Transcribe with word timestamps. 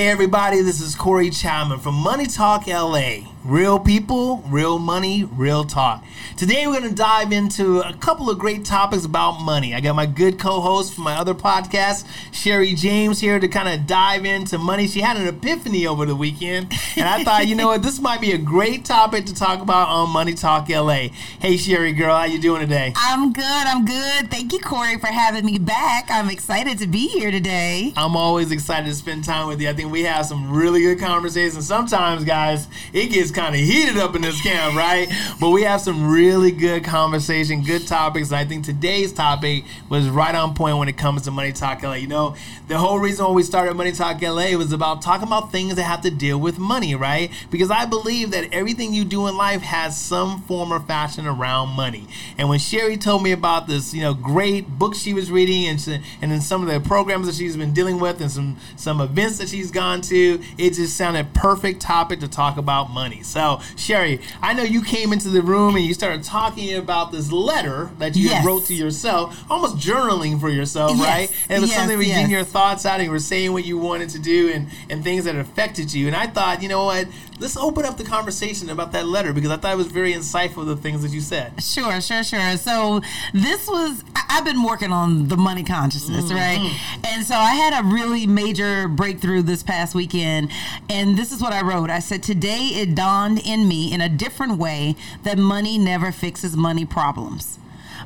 Hey, 0.00 0.08
everybody, 0.08 0.62
this 0.62 0.80
is 0.80 0.94
Corey 0.94 1.28
Chapman 1.28 1.78
from 1.78 1.94
Money 1.94 2.24
Talk 2.24 2.66
LA. 2.66 3.30
Real 3.44 3.78
people, 3.78 4.42
real 4.48 4.78
money, 4.78 5.24
real 5.24 5.64
talk. 5.64 6.04
Today, 6.36 6.66
we're 6.66 6.78
going 6.78 6.90
to 6.90 6.94
dive 6.94 7.32
into 7.32 7.80
a 7.80 7.94
couple 7.94 8.28
of 8.30 8.38
great 8.38 8.66
topics 8.66 9.04
about 9.04 9.40
money. 9.40 9.74
I 9.74 9.80
got 9.80 9.94
my 9.94 10.04
good 10.04 10.38
co 10.38 10.60
host 10.60 10.94
from 10.94 11.04
my 11.04 11.16
other 11.16 11.34
podcast, 11.34 12.06
Sherry 12.32 12.74
James, 12.74 13.20
here 13.20 13.38
to 13.38 13.48
kind 13.48 13.68
of 13.68 13.86
dive 13.86 14.26
into 14.26 14.58
money. 14.58 14.86
She 14.86 15.00
had 15.00 15.16
an 15.16 15.26
epiphany 15.26 15.86
over 15.86 16.04
the 16.04 16.16
weekend, 16.16 16.72
and 16.96 17.06
I 17.06 17.24
thought, 17.24 17.46
you 17.46 17.54
know 17.54 17.68
what, 17.68 17.82
this 17.82 17.98
might 17.98 18.20
be 18.20 18.32
a 18.32 18.38
great 18.38 18.84
topic 18.84 19.26
to 19.26 19.34
talk 19.34 19.60
about 19.60 19.88
on 19.88 20.10
Money 20.10 20.34
Talk 20.34 20.68
LA. 20.68 21.08
Hey, 21.40 21.56
Sherry, 21.56 21.92
girl, 21.92 22.14
how 22.14 22.24
you 22.24 22.38
doing 22.38 22.60
today? 22.60 22.92
I'm 22.96 23.32
good. 23.32 23.44
I'm 23.44 23.86
good. 23.86 24.30
Thank 24.30 24.52
you, 24.52 24.60
Corey, 24.60 24.98
for 24.98 25.08
having 25.08 25.46
me 25.46 25.58
back. 25.58 26.08
I'm 26.10 26.28
excited 26.28 26.78
to 26.78 26.86
be 26.86 27.08
here 27.08 27.30
today. 27.30 27.94
I'm 27.96 28.16
always 28.16 28.50
excited 28.50 28.86
to 28.86 28.94
spend 28.94 29.24
time 29.24 29.46
with 29.46 29.62
you. 29.62 29.68
I 29.70 29.72
think 29.72 29.89
we 29.90 30.04
have 30.04 30.26
some 30.26 30.52
really 30.52 30.82
good 30.82 30.98
conversations. 30.98 31.66
Sometimes, 31.66 32.24
guys, 32.24 32.68
it 32.92 33.06
gets 33.08 33.30
kind 33.30 33.54
of 33.54 33.60
heated 33.60 33.96
up 33.96 34.14
in 34.14 34.22
this 34.22 34.40
camp, 34.42 34.76
right? 34.76 35.08
But 35.40 35.50
we 35.50 35.62
have 35.62 35.80
some 35.80 36.10
really 36.10 36.50
good 36.50 36.84
conversation, 36.84 37.62
good 37.62 37.86
topics. 37.86 38.28
And 38.28 38.36
I 38.36 38.44
think 38.44 38.64
today's 38.64 39.12
topic 39.12 39.64
was 39.88 40.08
right 40.08 40.34
on 40.34 40.54
point 40.54 40.78
when 40.78 40.88
it 40.88 40.96
comes 40.96 41.22
to 41.22 41.30
Money 41.30 41.52
Talk 41.52 41.82
LA. 41.82 41.94
You 41.94 42.08
know, 42.08 42.36
the 42.68 42.78
whole 42.78 42.98
reason 42.98 43.24
why 43.24 43.32
we 43.32 43.42
started 43.42 43.74
Money 43.74 43.92
Talk 43.92 44.22
LA 44.22 44.56
was 44.56 44.72
about 44.72 45.02
talking 45.02 45.26
about 45.26 45.52
things 45.52 45.74
that 45.74 45.82
have 45.82 46.02
to 46.02 46.10
deal 46.10 46.38
with 46.38 46.58
money, 46.58 46.94
right? 46.94 47.30
Because 47.50 47.70
I 47.70 47.86
believe 47.86 48.30
that 48.30 48.52
everything 48.52 48.94
you 48.94 49.04
do 49.04 49.26
in 49.26 49.36
life 49.36 49.62
has 49.62 50.00
some 50.00 50.42
form 50.42 50.72
or 50.72 50.80
fashion 50.80 51.26
around 51.26 51.70
money. 51.70 52.06
And 52.38 52.48
when 52.48 52.58
Sherry 52.58 52.96
told 52.96 53.22
me 53.22 53.32
about 53.32 53.66
this, 53.66 53.92
you 53.92 54.02
know, 54.02 54.14
great 54.14 54.68
book 54.68 54.94
she 54.94 55.14
was 55.14 55.30
reading 55.30 55.66
and, 55.66 56.02
and 56.22 56.30
then 56.30 56.40
some 56.40 56.66
of 56.66 56.72
the 56.72 56.80
programs 56.86 57.26
that 57.26 57.34
she's 57.34 57.56
been 57.56 57.72
dealing 57.72 58.00
with 58.00 58.20
and 58.20 58.30
some 58.30 58.56
some 58.76 59.00
events 59.00 59.38
that 59.38 59.48
she's 59.48 59.69
gone 59.70 60.00
to, 60.02 60.40
it 60.58 60.74
just 60.74 60.96
sounded 60.96 61.32
perfect 61.34 61.80
topic 61.80 62.20
to 62.20 62.28
talk 62.28 62.56
about 62.56 62.90
money. 62.90 63.22
So, 63.22 63.60
Sherry, 63.76 64.20
I 64.42 64.52
know 64.52 64.62
you 64.62 64.82
came 64.82 65.12
into 65.12 65.28
the 65.28 65.42
room 65.42 65.76
and 65.76 65.84
you 65.84 65.94
started 65.94 66.22
talking 66.24 66.74
about 66.76 67.12
this 67.12 67.30
letter 67.32 67.90
that 67.98 68.16
you 68.16 68.28
Yes. 68.30 68.44
wrote 68.44 68.66
to 68.66 68.74
yourself, 68.74 69.38
almost 69.50 69.76
journaling 69.76 70.38
for 70.40 70.48
yourself, 70.50 70.96
Yes. 70.96 71.06
right? 71.06 71.30
And 71.48 71.58
it 71.58 71.60
was 71.60 71.70
Yes, 71.70 71.78
something 71.78 71.96
where 71.98 72.06
you 72.06 72.12
getting 72.14 72.30
your 72.30 72.44
thoughts 72.44 72.84
out 72.86 72.94
and 72.96 73.04
you 73.04 73.10
were 73.10 73.18
saying 73.18 73.52
what 73.52 73.64
you 73.64 73.78
wanted 73.78 74.10
to 74.10 74.18
do 74.18 74.50
and, 74.52 74.68
and 74.88 75.02
things 75.04 75.24
that 75.24 75.36
affected 75.36 75.92
you. 75.94 76.06
And 76.06 76.16
I 76.16 76.26
thought, 76.26 76.62
you 76.62 76.68
know 76.68 76.84
what? 76.84 77.06
Let's 77.38 77.56
open 77.56 77.86
up 77.86 77.96
the 77.96 78.04
conversation 78.04 78.68
about 78.68 78.92
that 78.92 79.06
letter 79.06 79.32
because 79.32 79.50
I 79.50 79.56
thought 79.56 79.72
it 79.72 79.78
was 79.78 79.86
very 79.86 80.12
insightful, 80.12 80.66
the 80.66 80.76
things 80.76 81.00
that 81.02 81.10
you 81.10 81.22
said. 81.22 81.62
Sure, 81.62 81.98
sure, 82.02 82.22
sure. 82.22 82.56
So 82.58 83.00
this 83.32 83.66
was 83.66 84.04
I've 84.28 84.44
been 84.44 84.62
working 84.62 84.92
on 84.92 85.28
the 85.28 85.36
money 85.38 85.64
consciousness, 85.64 86.26
Mm-hmm. 86.26 86.34
right? 86.34 87.00
And 87.08 87.24
so 87.24 87.34
I 87.34 87.54
had 87.54 87.82
a 87.82 87.88
really 87.88 88.26
major 88.26 88.86
breakthrough 88.88 89.42
this 89.42 89.59
past 89.62 89.94
weekend, 89.94 90.50
and 90.88 91.16
this 91.16 91.32
is 91.32 91.40
what 91.40 91.52
I 91.52 91.62
wrote. 91.62 91.90
I 91.90 92.00
said 92.00 92.22
today 92.22 92.68
it 92.74 92.94
dawned 92.94 93.40
in 93.40 93.68
me 93.68 93.92
in 93.92 94.00
a 94.00 94.08
different 94.08 94.58
way 94.58 94.96
that 95.22 95.38
money 95.38 95.78
never 95.78 96.12
fixes 96.12 96.56
money 96.56 96.84
problems. 96.84 97.58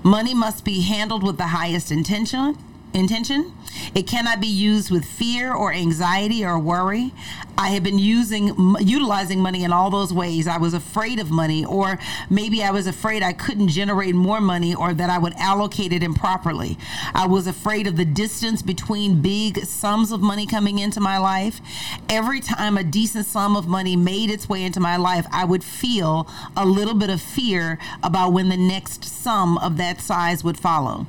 Money 0.03 0.35
must 0.35 0.65
be 0.65 0.83
handled 0.83 1.23
with 1.23 1.39
the 1.39 1.49
highest 1.49 1.91
intention. 1.91 2.59
Intention. 2.95 3.53
It 3.93 4.07
cannot 4.07 4.41
be 4.41 4.47
used 4.47 4.93
with 4.93 5.05
fear 5.05 5.53
or 5.53 5.73
anxiety 5.73 6.45
or 6.45 6.61
worry. 6.61 7.13
I 7.59 7.71
have 7.71 7.83
been 7.83 7.99
using 7.99 8.77
utilizing 8.81 9.41
money 9.41 9.65
in 9.65 9.73
all 9.73 9.91
those 9.91 10.13
ways. 10.13 10.47
I 10.47 10.59
was 10.59 10.75
afraid 10.75 11.19
of 11.19 11.29
money, 11.29 11.65
or 11.65 11.99
maybe 12.31 12.63
I 12.63 12.71
was 12.71 12.87
afraid 12.87 13.25
I 13.25 13.33
couldn't 13.33 13.69
generate 13.69 14.15
more 14.15 14.41
money, 14.41 14.77
or 14.77 14.95
that 14.95 15.11
I 15.11 15.19
would 15.19 15.35
allocate 15.35 15.93
it 15.93 16.05
improperly. 16.05 16.79
I 17.15 17.27
was 17.27 17.49
afraid 17.49 17.89
of 17.89 17.97
the 17.97 18.05
distance 18.05 18.63
between 18.63 19.21
big 19.21 19.65
sums 19.65 20.13
of 20.13 20.21
money 20.21 20.47
coming 20.47 20.79
into 20.79 21.01
my 21.01 21.19
life. 21.19 21.61
Every 22.09 22.41
time 22.41 22.79
a 22.79 22.85
decent 22.85 23.27
sum 23.27 23.57
of 23.57 23.67
money 23.67 23.97
made 23.97 24.31
its 24.31 24.49
way 24.49 24.63
into 24.63 24.79
my 24.79 24.97
life, 24.97 25.27
I 25.33 25.45
would 25.45 25.65
feel 25.65 26.29
a 26.57 26.65
little 26.65 26.95
bit 26.95 27.11
of 27.11 27.21
fear 27.21 27.77
about 28.05 28.33
when 28.33 28.51
the 28.51 28.57
next 28.57 29.05
sum 29.05 29.59
of 29.59 29.79
that 29.79 30.01
size 30.01 30.45
would 30.45 30.61
follow. 30.61 31.09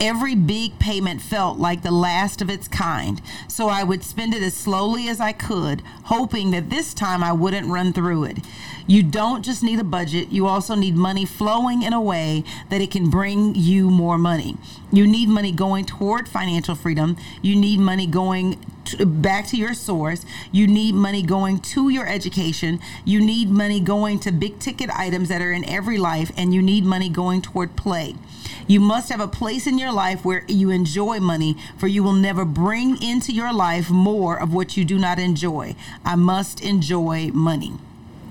Every 0.00 0.34
big 0.34 0.78
payment 0.78 1.22
felt 1.22 1.58
like 1.58 1.82
the 1.82 1.90
last 1.90 2.42
of 2.42 2.50
its 2.50 2.68
kind, 2.68 3.20
so 3.48 3.68
I 3.68 3.82
would 3.82 4.04
spend 4.04 4.34
it 4.34 4.42
as 4.42 4.54
slowly 4.54 5.08
as 5.08 5.20
I 5.20 5.32
could, 5.32 5.82
hoping 6.04 6.50
that 6.50 6.70
this 6.70 6.92
time 6.92 7.24
I 7.24 7.32
wouldn't 7.32 7.68
run 7.68 7.92
through 7.92 8.24
it. 8.24 8.38
You 8.86 9.02
don't 9.02 9.44
just 9.44 9.62
need 9.62 9.78
a 9.78 9.84
budget, 9.84 10.28
you 10.28 10.46
also 10.46 10.74
need 10.74 10.94
money 10.94 11.24
flowing 11.24 11.82
in 11.82 11.92
a 11.92 12.00
way 12.00 12.44
that 12.70 12.80
it 12.80 12.90
can 12.90 13.10
bring 13.10 13.54
you 13.54 13.90
more 13.90 14.18
money. 14.18 14.56
You 14.92 15.06
need 15.06 15.28
money 15.28 15.50
going 15.50 15.86
toward 15.86 16.28
financial 16.28 16.74
freedom, 16.74 17.16
you 17.42 17.56
need 17.56 17.80
money 17.80 18.06
going 18.06 18.64
back 18.94 19.46
to 19.48 19.56
your 19.56 19.74
source. 19.74 20.24
You 20.52 20.66
need 20.66 20.94
money 20.94 21.22
going 21.22 21.60
to 21.60 21.88
your 21.88 22.06
education. 22.06 22.80
You 23.04 23.20
need 23.20 23.50
money 23.50 23.80
going 23.80 24.20
to 24.20 24.32
big 24.32 24.58
ticket 24.58 24.90
items 24.90 25.28
that 25.28 25.42
are 25.42 25.52
in 25.52 25.68
every 25.68 25.98
life, 25.98 26.30
and 26.36 26.54
you 26.54 26.62
need 26.62 26.84
money 26.84 27.08
going 27.08 27.42
toward 27.42 27.76
play. 27.76 28.14
You 28.66 28.80
must 28.80 29.10
have 29.10 29.20
a 29.20 29.28
place 29.28 29.66
in 29.66 29.78
your 29.78 29.92
life 29.92 30.24
where 30.24 30.44
you 30.48 30.70
enjoy 30.70 31.20
money, 31.20 31.56
for 31.78 31.86
you 31.86 32.02
will 32.02 32.12
never 32.12 32.44
bring 32.44 33.00
into 33.02 33.32
your 33.32 33.52
life 33.52 33.90
more 33.90 34.40
of 34.40 34.52
what 34.52 34.76
you 34.76 34.84
do 34.84 34.98
not 34.98 35.18
enjoy. 35.18 35.76
I 36.04 36.16
must 36.16 36.60
enjoy 36.60 37.30
money. 37.32 37.74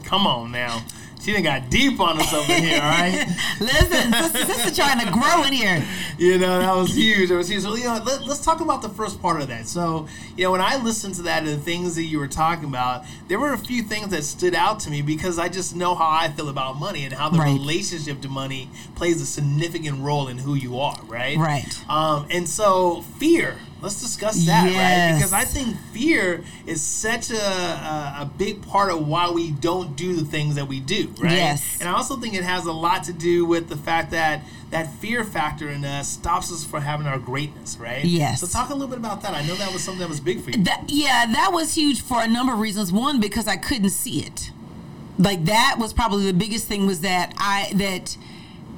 Come 0.03 0.27
on 0.27 0.51
now. 0.51 0.83
She 1.25 1.33
done 1.33 1.41
got 1.41 1.71
deep 1.71 1.99
on 1.99 2.21
us 2.21 2.31
over 2.35 2.53
here, 2.53 2.79
all 2.79 2.87
right? 2.87 3.25
Listen, 3.59 4.13
sister, 4.13 4.45
sister 4.45 4.75
trying 4.75 5.03
to 5.03 5.11
grow 5.11 5.41
in 5.41 5.53
here. 5.53 5.83
you 6.19 6.37
know 6.37 6.59
that 6.59 6.75
was 6.75 6.95
huge. 6.95 7.29
That 7.29 7.35
was 7.37 7.49
huge. 7.49 7.63
So 7.63 7.75
you 7.75 7.85
know, 7.85 7.99
let, 8.05 8.21
us 8.29 8.45
talk 8.45 8.61
about 8.61 8.83
the 8.83 8.89
first 8.89 9.19
part 9.19 9.41
of 9.41 9.47
that. 9.47 9.65
So 9.65 10.07
you 10.37 10.43
know, 10.43 10.51
when 10.51 10.61
I 10.61 10.75
listened 10.75 11.15
to 11.15 11.23
that 11.23 11.39
and 11.41 11.47
the 11.51 11.57
things 11.57 11.95
that 11.95 12.03
you 12.03 12.19
were 12.19 12.27
talking 12.27 12.65
about, 12.69 13.05
there 13.27 13.39
were 13.39 13.53
a 13.53 13.57
few 13.57 13.81
things 13.81 14.09
that 14.09 14.23
stood 14.23 14.53
out 14.53 14.79
to 14.81 14.91
me 14.91 15.01
because 15.01 15.39
I 15.39 15.49
just 15.49 15.75
know 15.75 15.95
how 15.95 16.07
I 16.11 16.29
feel 16.29 16.47
about 16.49 16.79
money 16.79 17.05
and 17.05 17.13
how 17.13 17.29
the 17.29 17.39
Right. 17.39 17.53
relationship 17.53 18.21
to 18.21 18.29
money 18.29 18.69
plays 18.93 19.19
a 19.19 19.25
significant 19.25 20.01
role 20.01 20.27
in 20.27 20.37
who 20.37 20.53
you 20.53 20.79
are, 20.79 20.99
right? 21.07 21.37
Right. 21.39 21.89
Um, 21.89 22.27
and 22.29 22.47
so 22.47 23.01
fear. 23.17 23.55
Let's 23.85 24.01
discuss 24.01 24.47
that, 24.47 24.63
right? 24.63 25.15
Because 25.15 25.31
I 25.31 25.43
think 25.43 25.77
fear 25.93 26.43
is 26.65 26.81
such 26.81 27.29
a, 27.29 27.37
a 27.37 28.15
a 28.21 28.31
big 28.35 28.65
part 28.65 28.89
of 28.89 29.07
why 29.07 29.29
we 29.29 29.51
don't 29.51 29.95
do 29.95 30.15
the 30.15 30.25
things 30.25 30.55
that 30.55 30.67
we 30.67 30.79
do, 30.79 31.13
right? 31.19 31.33
Yes. 31.33 31.77
And 31.79 31.87
I 31.87 31.93
also 31.93 32.15
think 32.15 32.33
it 32.33 32.43
has 32.43 32.65
a 32.65 32.71
lot 32.71 33.03
to 33.03 33.13
do 33.13 33.45
with 33.45 33.69
the 33.69 33.77
fact 33.77 34.09
that 34.09 34.41
that 34.71 34.91
fear 34.95 35.23
factor 35.23 35.69
in 35.69 35.85
us 35.85 36.09
stops 36.09 36.51
us 36.51 36.65
from 36.65 36.81
having 36.81 37.05
our 37.05 37.19
greatness, 37.19 37.77
right? 37.77 38.03
Yes. 38.03 38.41
So 38.41 38.47
talk 38.47 38.71
a 38.71 38.73
little 38.73 38.87
bit 38.87 38.97
about 38.97 39.21
that. 39.21 39.35
I 39.35 39.45
know 39.45 39.53
that 39.53 39.71
was 39.71 39.83
something 39.83 39.99
that 39.99 40.09
was 40.09 40.19
big 40.19 40.41
for 40.41 40.49
you. 40.49 40.63
That, 40.63 40.85
yeah, 40.87 41.27
that 41.27 41.51
was 41.53 41.75
huge 41.75 42.01
for 42.01 42.23
a 42.23 42.27
number 42.27 42.53
of 42.53 42.59
reasons. 42.59 42.91
One, 42.91 43.19
because 43.19 43.47
I 43.47 43.55
couldn't 43.55 43.91
see 43.91 44.21
it. 44.21 44.49
Like 45.19 45.45
that 45.45 45.75
was 45.77 45.93
probably 45.93 46.25
the 46.25 46.33
biggest 46.33 46.67
thing 46.67 46.87
was 46.87 47.01
that 47.01 47.33
I 47.37 47.71
that 47.75 48.17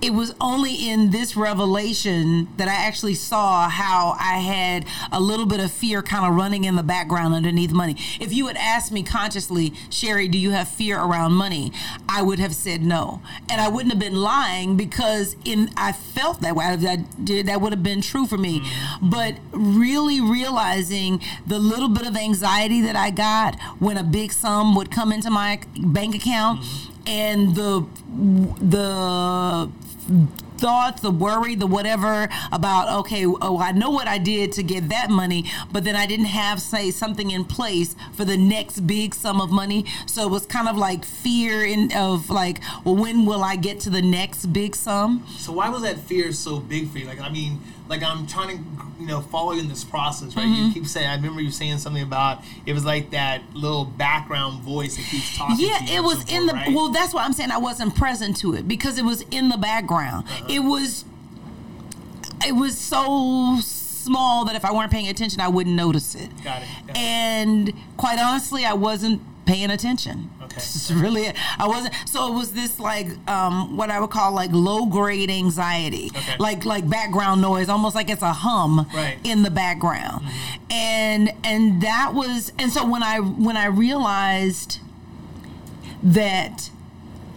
it 0.01 0.13
was 0.13 0.33
only 0.39 0.89
in 0.89 1.11
this 1.11 1.35
revelation 1.35 2.47
that 2.57 2.67
I 2.67 2.73
actually 2.73 3.15
saw 3.15 3.67
how 3.69 4.15
I 4.19 4.39
had 4.39 4.85
a 5.11 5.19
little 5.19 5.45
bit 5.45 5.59
of 5.59 5.71
fear 5.71 6.01
kind 6.01 6.25
of 6.25 6.35
running 6.35 6.65
in 6.65 6.75
the 6.75 6.83
background 6.83 7.33
underneath 7.33 7.71
money. 7.71 7.95
If 8.19 8.33
you 8.33 8.47
had 8.47 8.57
asked 8.57 8.91
me 8.91 9.03
consciously, 9.03 9.73
Sherry, 9.89 10.27
do 10.27 10.37
you 10.37 10.51
have 10.51 10.67
fear 10.67 10.99
around 10.99 11.33
money? 11.33 11.71
I 12.07 12.21
would 12.21 12.39
have 12.39 12.53
said 12.53 12.81
no. 12.81 13.21
And 13.49 13.59
I 13.59 13.69
wouldn't 13.69 13.91
have 13.91 13.99
been 13.99 14.21
lying 14.21 14.77
because 14.77 15.35
in 15.45 15.69
I 15.75 15.91
felt 15.91 16.41
that 16.41 16.55
way. 16.55 16.65
I 16.65 16.75
did 17.23 17.47
that 17.47 17.61
would 17.61 17.73
have 17.73 17.83
been 17.83 18.01
true 18.01 18.27
for 18.27 18.37
me. 18.37 18.59
Mm-hmm. 18.59 19.09
But 19.09 19.35
really 19.51 20.21
realizing 20.21 21.21
the 21.45 21.59
little 21.59 21.89
bit 21.89 22.05
of 22.07 22.15
anxiety 22.15 22.81
that 22.81 22.95
I 22.95 23.09
got 23.09 23.59
when 23.79 23.97
a 23.97 24.03
big 24.03 24.31
sum 24.31 24.75
would 24.75 24.91
come 24.91 25.11
into 25.11 25.29
my 25.29 25.59
bank 25.75 26.15
account 26.15 26.61
mm-hmm. 26.61 26.96
And 27.07 27.56
the 27.56 27.85
the 28.62 29.69
thoughts, 30.57 31.01
the 31.01 31.12
worry, 31.12 31.56
the 31.56 31.68
whatever 31.68 32.27
about 32.51 33.00
okay, 33.00 33.25
oh, 33.25 33.59
I 33.59 33.71
know 33.71 33.92
what 33.92 34.07
I 34.07 34.18
did 34.18 34.51
to 34.54 34.63
get 34.63 34.89
that 34.89 35.09
money, 35.09 35.45
but 35.71 35.83
then 35.83 35.95
I 35.95 36.06
didn't 36.06 36.25
have 36.25 36.62
say 36.62 36.92
something 36.92 37.31
in 37.31 37.45
place 37.45 37.95
for 38.13 38.25
the 38.25 38.38
next 38.38 38.81
big 38.81 39.13
sum 39.13 39.39
of 39.39 39.51
money. 39.51 39.86
So 40.06 40.24
it 40.24 40.31
was 40.31 40.45
kind 40.45 40.68
of 40.68 40.77
like 40.77 41.06
fear 41.06 41.65
in 41.65 41.92
of 41.94 42.30
like, 42.30 42.59
well, 42.83 42.95
when 42.95 43.25
will 43.25 43.44
I 43.44 43.56
get 43.56 43.80
to 43.81 43.89
the 43.89 44.01
next 44.01 44.48
big 44.48 44.75
sum? 44.75 45.25
So 45.38 45.51
why 45.51 45.69
was 45.69 45.83
that 45.83 46.00
fear 46.00 46.31
so 46.31 46.60
big 46.60 46.89
for 46.89 46.98
you? 46.98 47.06
Like, 47.06 47.21
I 47.21 47.30
mean, 47.30 47.62
like 47.89 48.04
I'm 48.04 48.28
trying 48.28 48.57
to, 48.57 48.63
you 49.00 49.07
know, 49.07 49.22
follow 49.22 49.54
you 49.54 49.62
in 49.62 49.69
this 49.69 49.84
process, 49.84 50.36
right? 50.36 50.45
Mm-hmm. 50.45 50.68
You 50.68 50.74
keep 50.74 50.88
saying. 50.88 51.07
I 51.07 51.16
remember 51.16 51.42
you 51.42 51.51
saying 51.51 51.78
something 51.80 52.04
about 52.04 52.44
it 52.66 52.74
was 52.74 52.86
like 52.86 53.12
that 53.12 53.42
little 53.54 53.86
background 53.86 54.62
voice 54.62 54.98
that 54.98 55.06
keeps 55.06 55.38
talking. 55.38 55.57
Yeah, 55.60 55.78
to 55.80 55.86
you 55.86 56.00
it 56.00 56.04
was 56.04 56.28
so 56.28 56.36
in 56.36 56.42
forth, 56.42 56.48
the 56.48 56.54
right? 56.54 56.74
well. 56.74 56.89
That's 56.89 57.13
why 57.13 57.24
I'm 57.24 57.34
saying 57.34 57.51
I 57.51 57.57
wasn't 57.57 57.95
present 57.95 58.38
to 58.38 58.54
it 58.54 58.68
because 58.68 58.98
it 58.98 59.06
was 59.06 59.22
in 59.31 59.50
the 59.50 59.57
background. 59.57 60.28
Uh-huh. 60.28 60.45
It 60.50 60.60
was 60.60 61.06
it 62.45 62.54
was 62.54 62.78
so 62.78 63.57
small 63.62 64.45
that 64.45 64.56
if 64.56 64.63
I 64.63 64.72
weren't 64.72 64.92
paying 64.92 65.07
attention, 65.07 65.42
I 65.42 65.48
wouldn't 65.48 65.75
notice 65.75 66.16
it. 66.16 66.30
Got 66.44 66.62
it, 66.62 66.68
got 66.88 66.95
it. 66.95 66.98
And 66.98 67.74
quite 67.98 68.19
honestly, 68.19 68.66
I 68.66 68.74
wasn't 68.74 69.22
paying 69.47 69.71
attention. 69.71 70.29
Okay. 70.44 70.55
It's 70.57 70.91
really 70.91 71.31
I 71.57 71.67
wasn't 71.67 71.94
so 72.05 72.31
it 72.31 72.35
was 72.35 72.51
this 72.53 72.79
like 72.79 73.07
um 73.27 73.77
what 73.77 73.89
I 73.89 73.99
would 73.99 74.09
call 74.09 74.31
like 74.33 74.49
low 74.53 74.85
grade 74.85 75.29
anxiety. 75.29 76.07
Okay. 76.15 76.35
Like 76.39 76.65
like 76.65 76.88
background 76.89 77.41
noise, 77.41 77.69
almost 77.69 77.95
like 77.95 78.09
it's 78.09 78.21
a 78.21 78.33
hum 78.33 78.88
Right. 78.94 79.17
in 79.23 79.44
the 79.44 79.51
background. 79.51 80.25
And 80.69 81.31
and 81.44 81.81
that 81.81 82.11
was 82.13 82.51
and 82.59 82.71
so 82.71 82.88
when 82.88 83.03
I 83.03 83.19
when 83.19 83.57
I 83.57 83.65
realized 83.67 84.79
that 86.03 86.69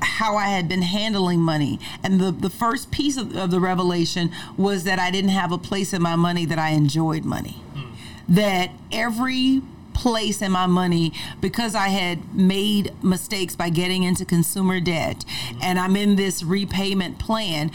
how 0.02 0.36
I 0.36 0.48
had 0.48 0.66
been 0.68 0.82
handling 0.82 1.40
money. 1.40 1.78
And 2.02 2.20
the, 2.20 2.30
the 2.30 2.48
first 2.50 2.90
piece 2.90 3.16
of, 3.18 3.36
of 3.36 3.50
the 3.50 3.60
revelation 3.60 4.30
was 4.56 4.84
that 4.84 4.98
I 4.98 5.10
didn't 5.10 5.30
have 5.30 5.52
a 5.52 5.58
place 5.58 5.92
in 5.92 6.00
my 6.02 6.16
money 6.16 6.46
that 6.46 6.58
I 6.58 6.70
enjoyed 6.70 7.24
money. 7.24 7.62
That 8.28 8.70
every 8.92 9.60
place 10.00 10.41
in 10.41 10.50
my 10.50 10.67
money, 10.67 11.12
because 11.41 11.75
I 11.75 11.88
had 11.88 12.35
made 12.35 12.93
mistakes 13.05 13.55
by 13.55 13.69
getting 13.69 14.02
into 14.02 14.25
consumer 14.25 14.81
debt 14.81 15.25
and 15.61 15.79
I'm 15.79 15.94
in 15.94 16.17
this 16.17 16.43
repayment 16.43 17.19
plan. 17.19 17.70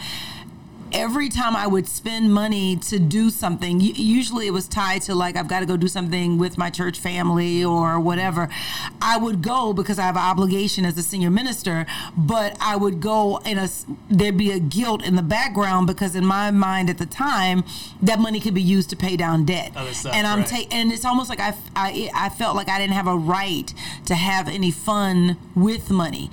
Every 0.92 1.28
time 1.28 1.56
I 1.56 1.66
would 1.66 1.86
spend 1.88 2.32
money 2.32 2.76
to 2.76 2.98
do 2.98 3.28
something, 3.30 3.80
usually 3.80 4.46
it 4.46 4.52
was 4.52 4.66
tied 4.68 5.02
to 5.02 5.14
like 5.14 5.36
I've 5.36 5.48
got 5.48 5.60
to 5.60 5.66
go 5.66 5.76
do 5.76 5.88
something 5.88 6.38
with 6.38 6.56
my 6.56 6.70
church 6.70 6.98
family 6.98 7.64
or 7.64 7.98
whatever. 8.00 8.48
I 9.02 9.18
would 9.18 9.42
go 9.42 9.72
because 9.72 9.98
I 9.98 10.02
have 10.04 10.16
an 10.16 10.22
obligation 10.22 10.84
as 10.84 10.96
a 10.96 11.02
senior 11.02 11.30
minister, 11.30 11.86
but 12.16 12.56
I 12.60 12.76
would 12.76 13.00
go 13.00 13.38
in 13.38 13.58
a 13.58 13.62
s- 13.62 13.84
there'd 14.08 14.36
be 14.38 14.52
a 14.52 14.58
guilt 14.60 15.02
in 15.04 15.16
the 15.16 15.22
background 15.22 15.86
because 15.86 16.14
in 16.16 16.24
my 16.24 16.50
mind 16.50 16.88
at 16.88 16.98
the 16.98 17.06
time 17.06 17.64
that 18.00 18.18
money 18.20 18.40
could 18.40 18.54
be 18.54 18.62
used 18.62 18.88
to 18.90 18.96
pay 18.96 19.16
down 19.16 19.44
debt. 19.44 19.72
Stuff, 19.92 20.14
and 20.14 20.26
I'm 20.26 20.40
right. 20.40 20.66
and 20.70 20.92
it's 20.92 21.04
almost 21.04 21.28
like 21.28 21.40
I 21.40 21.54
I 22.14 22.28
felt 22.30 22.56
like 22.56 22.68
I 22.68 22.78
didn't 22.78 22.94
have 22.94 23.06
a 23.08 23.16
right 23.16 23.72
to 24.06 24.14
have 24.14 24.48
any 24.48 24.70
fun 24.70 25.36
with 25.54 25.90
money. 25.90 26.30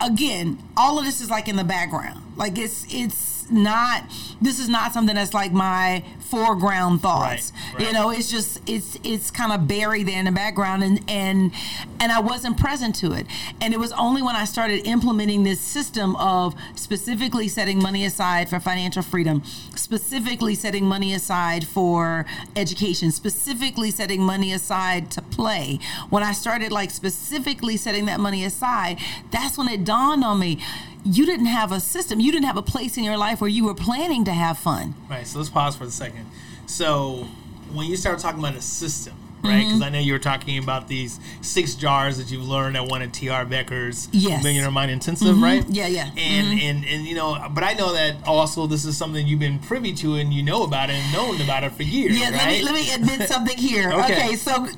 Again, 0.00 0.58
all 0.78 0.98
of 0.98 1.04
this 1.04 1.20
is 1.20 1.28
like 1.28 1.48
in 1.48 1.56
the 1.56 1.64
background. 1.64 2.22
Like 2.36 2.56
it's 2.56 2.86
it's 2.88 3.50
not 3.50 4.04
this 4.40 4.60
is 4.60 4.68
not 4.68 4.92
something 4.92 5.14
that's 5.14 5.34
like 5.34 5.52
my 5.52 6.04
foreground 6.20 7.00
thoughts. 7.00 7.52
Right, 7.52 7.74
right. 7.74 7.86
You 7.86 7.92
know, 7.92 8.10
it's 8.10 8.30
just 8.30 8.60
it's 8.68 8.98
it's 9.02 9.30
kind 9.30 9.52
of 9.52 9.66
buried 9.66 10.06
there 10.06 10.18
in 10.18 10.26
the 10.26 10.32
background 10.32 10.82
and 10.84 11.00
and 11.08 11.52
and 12.00 12.12
I 12.12 12.20
wasn't 12.20 12.58
present 12.58 12.94
to 12.96 13.12
it. 13.12 13.26
And 13.60 13.74
it 13.74 13.78
was 13.78 13.92
only 13.92 14.22
when 14.22 14.36
I 14.36 14.44
started 14.44 14.86
implementing 14.86 15.42
this 15.42 15.60
system 15.60 16.14
of 16.16 16.54
specifically 16.74 17.48
setting 17.48 17.82
money 17.82 18.04
aside 18.04 18.48
for 18.48 18.60
financial 18.60 19.02
freedom, 19.02 19.42
specifically 19.74 20.54
setting 20.54 20.84
money 20.84 21.14
aside 21.14 21.66
for 21.66 22.26
education, 22.54 23.10
specifically 23.10 23.90
setting 23.90 24.20
money 24.22 24.52
aside 24.52 25.10
to 25.12 25.22
play. 25.22 25.80
When 26.10 26.22
I 26.22 26.32
started 26.32 26.70
like 26.70 26.90
specifically 26.90 27.76
setting 27.76 28.06
that 28.06 28.20
money 28.20 28.44
aside, 28.44 28.98
that's 29.30 29.56
when 29.58 29.68
it 29.68 29.84
dawned 29.84 30.22
on 30.22 30.38
me 30.38 30.62
you 31.04 31.24
didn't 31.26 31.46
have 31.46 31.72
a 31.72 31.80
system. 31.80 32.20
You 32.20 32.32
didn't 32.32 32.46
have 32.46 32.56
a 32.56 32.62
place 32.62 32.96
in 32.96 33.04
your 33.04 33.16
life 33.16 33.40
where 33.40 33.50
you 33.50 33.64
were 33.64 33.74
planning 33.74 34.24
to 34.24 34.32
have 34.32 34.58
fun. 34.58 34.94
Right. 35.08 35.26
So 35.26 35.38
let's 35.38 35.50
pause 35.50 35.76
for 35.76 35.84
a 35.84 35.90
second. 35.90 36.26
So 36.66 37.26
when 37.72 37.86
you 37.86 37.96
start 37.96 38.18
talking 38.18 38.40
about 38.40 38.54
a 38.54 38.60
system, 38.60 39.14
right? 39.42 39.60
Mm-hmm. 39.60 39.68
Because 39.68 39.82
I 39.82 39.88
know 39.90 39.98
you 40.00 40.12
were 40.12 40.18
talking 40.18 40.58
about 40.62 40.88
these 40.88 41.20
six 41.40 41.74
jars 41.74 42.18
that 42.18 42.30
you've 42.30 42.46
learned 42.46 42.76
at 42.76 42.86
one 42.86 43.02
of 43.02 43.12
T. 43.12 43.26
Harv 43.26 43.48
Eker's 43.48 44.08
Yes. 44.12 44.34
Mm-hmm. 44.34 44.42
Millionaire 44.44 44.70
Mind 44.70 44.90
Intensive, 44.90 45.40
right? 45.40 45.64
Yeah, 45.68 45.86
yeah. 45.86 46.06
Mm-hmm. 46.06 46.18
And 46.18 46.60
and 46.60 46.84
and 46.84 47.06
you 47.06 47.14
know, 47.14 47.48
but 47.54 47.64
I 47.64 47.74
know 47.74 47.92
that 47.94 48.16
also 48.26 48.66
this 48.66 48.84
is 48.84 48.96
something 48.96 49.26
you've 49.26 49.40
been 49.40 49.58
privy 49.60 49.92
to 49.94 50.16
and 50.16 50.34
you 50.34 50.42
know 50.42 50.64
about 50.64 50.90
it 50.90 50.94
and 50.94 51.12
known 51.12 51.40
about 51.40 51.64
it 51.64 51.72
for 51.72 51.84
years, 51.84 52.18
Yeah, 52.18 52.30
right? 52.30 52.62
let 52.62 52.74
me 52.74 52.90
let 52.90 53.00
me 53.02 53.12
admit 53.12 53.28
something 53.28 53.56
here. 53.56 53.92
Okay. 53.98 54.26
okay. 54.26 54.36
so 54.36 54.68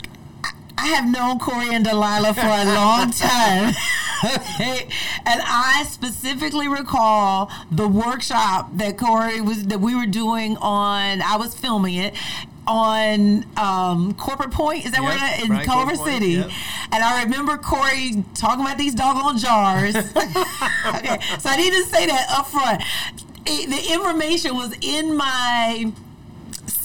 I 0.79 0.87
have 0.89 1.11
known 1.11 1.39
Corey 1.39 1.75
and 1.75 1.85
Delilah 1.85 2.33
for 2.35 2.41
a 2.47 2.65
long 2.65 3.11
time. 3.11 3.75
okay, 4.25 4.89
and 5.27 5.41
I 5.45 5.85
specifically 5.89 6.69
recall 6.69 7.51
the 7.71 7.89
workshop 7.89 8.71
that 8.75 8.99
Corey 8.99 9.41
was 9.41 9.67
that 9.67 9.81
we 9.81 9.95
were 9.95 10.07
doing 10.07 10.57
on. 10.59 11.23
I 11.23 11.37
was 11.37 11.55
filming 11.55 11.95
it 11.97 12.15
on 12.67 13.45
um, 13.57 14.15
Corporate 14.15 14.51
Point. 14.53 14.85
Is 14.85 14.93
that 14.93 15.03
where 15.03 15.13
Yep, 15.13 15.21
that 15.21 15.43
in 15.45 15.51
right, 15.51 15.67
Culver 15.67 15.93
Corporate 15.93 15.99
Point, 15.99 16.23
City? 16.23 16.33
yep. 16.35 16.51
And 16.93 17.03
I 17.03 17.23
remember 17.25 17.57
Corey 17.57 18.25
talking 18.35 18.65
about 18.65 18.79
these 18.79 18.95
doggone 18.95 19.39
jars. 19.39 19.97
okay, 19.97 21.19
so 21.39 21.49
I 21.49 21.57
need 21.57 21.73
to 21.73 21.85
say 21.85 22.07
that 22.07 22.27
up 22.31 22.47
front. 22.47 22.83
It- 23.47 23.71
the 23.71 23.93
information 23.95 24.55
was 24.55 24.77
in 24.83 25.17
my 25.17 25.93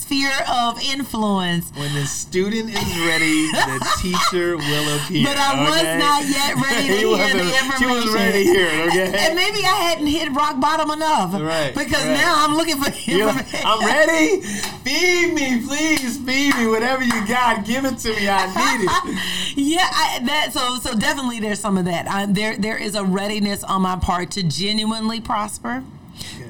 sphere 0.06 0.32
of 0.48 0.80
influence. 0.82 1.72
when 1.76 1.92
the 1.96 2.06
student 2.06 2.70
is 2.70 3.00
ready, 3.10 3.50
the 3.52 3.88
teacher 4.02 4.56
will 4.56 4.96
appear. 4.98 5.26
But 5.26 5.38
I 5.38 5.64
was 5.68 5.82
okay? 5.82 5.98
not 5.98 6.22
yet 6.30 6.56
ready 6.62 6.88
to 6.90 6.94
He 6.96 7.16
hear 7.18 7.34
the 7.34 7.42
information. 7.42 7.78
She 7.80 7.86
was 7.88 8.14
ready 8.14 8.44
to 8.44 8.50
hear 8.52 8.68
it, 8.68 8.88
okay? 8.90 9.18
And 9.26 9.36
maybe 9.36 9.60
I 9.66 9.76
hadn't 9.90 10.06
hit 10.06 10.32
rock 10.34 10.60
bottom 10.60 10.92
enough. 10.92 11.34
Right, 11.34 11.74
Because 11.74 12.06
right. 12.06 12.14
now 12.18 12.46
I'm 12.46 12.56
looking 12.56 12.76
for 12.78 12.92
like, 12.92 13.08
information. 13.10 13.60
I'm 13.66 13.80
ready. 13.84 14.42
Feed 14.86 15.34
me, 15.34 15.66
please. 15.66 16.18
Feed 16.18 16.56
me. 16.56 16.68
Whatever 16.68 17.04
you 17.04 17.26
got, 17.28 17.66
give 17.66 17.86
it 17.86 17.98
to 18.00 18.10
me. 18.10 18.30
I 18.30 18.46
need 18.46 18.86
it. 18.86 19.58
Yeah, 19.58 19.88
I, 19.90 20.20
that 20.26 20.54
so 20.54 20.78
so 20.80 20.94
definitely 20.96 21.40
there's 21.40 21.60
some 21.60 21.78
of 21.78 21.86
that. 21.86 22.08
I, 22.08 22.26
there 22.28 22.58
there 22.58 22.78
is 22.78 22.94
a 22.96 23.04
readiness 23.04 23.64
on 23.64 23.82
my 23.82 23.96
part 23.96 24.32
to 24.32 24.44
genuinely 24.44 25.20
prosper, 25.20 25.84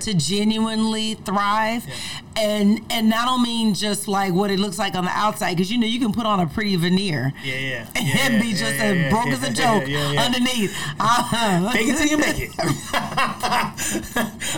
to 0.05 0.13
genuinely 0.13 1.13
thrive, 1.15 1.85
and 2.35 2.81
and 2.89 3.09
not 3.09 3.25
don't 3.25 3.43
mean 3.43 3.73
just 3.73 4.07
like 4.07 4.33
what 4.33 4.49
it 4.51 4.59
looks 4.59 4.77
like 4.79 4.95
on 4.95 5.05
the 5.05 5.11
outside 5.11 5.55
because 5.57 5.71
you 5.71 5.77
know 5.77 5.87
you 5.87 5.99
can 5.99 6.11
put 6.13 6.25
on 6.25 6.39
a 6.39 6.47
pretty 6.47 6.75
veneer. 6.75 7.33
Yeah, 7.43 7.55
yeah. 7.55 7.87
And 8.25 8.41
be 8.41 8.47
yeah, 8.49 8.53
just 8.55 8.75
yeah, 8.75 8.83
as 8.83 8.97
yeah, 8.97 9.09
broke 9.09 9.25
yeah, 9.27 9.33
as 9.33 9.43
a 9.43 9.53
joke 9.53 9.87
yeah, 9.87 10.11
yeah. 10.11 10.21
underneath. 10.23 10.71
Uh-huh. 10.99 11.71
Fake 11.73 11.87
it 11.89 11.97
till 11.97 12.07
you 12.07 12.17
make 12.17 12.39
it. 12.39 12.51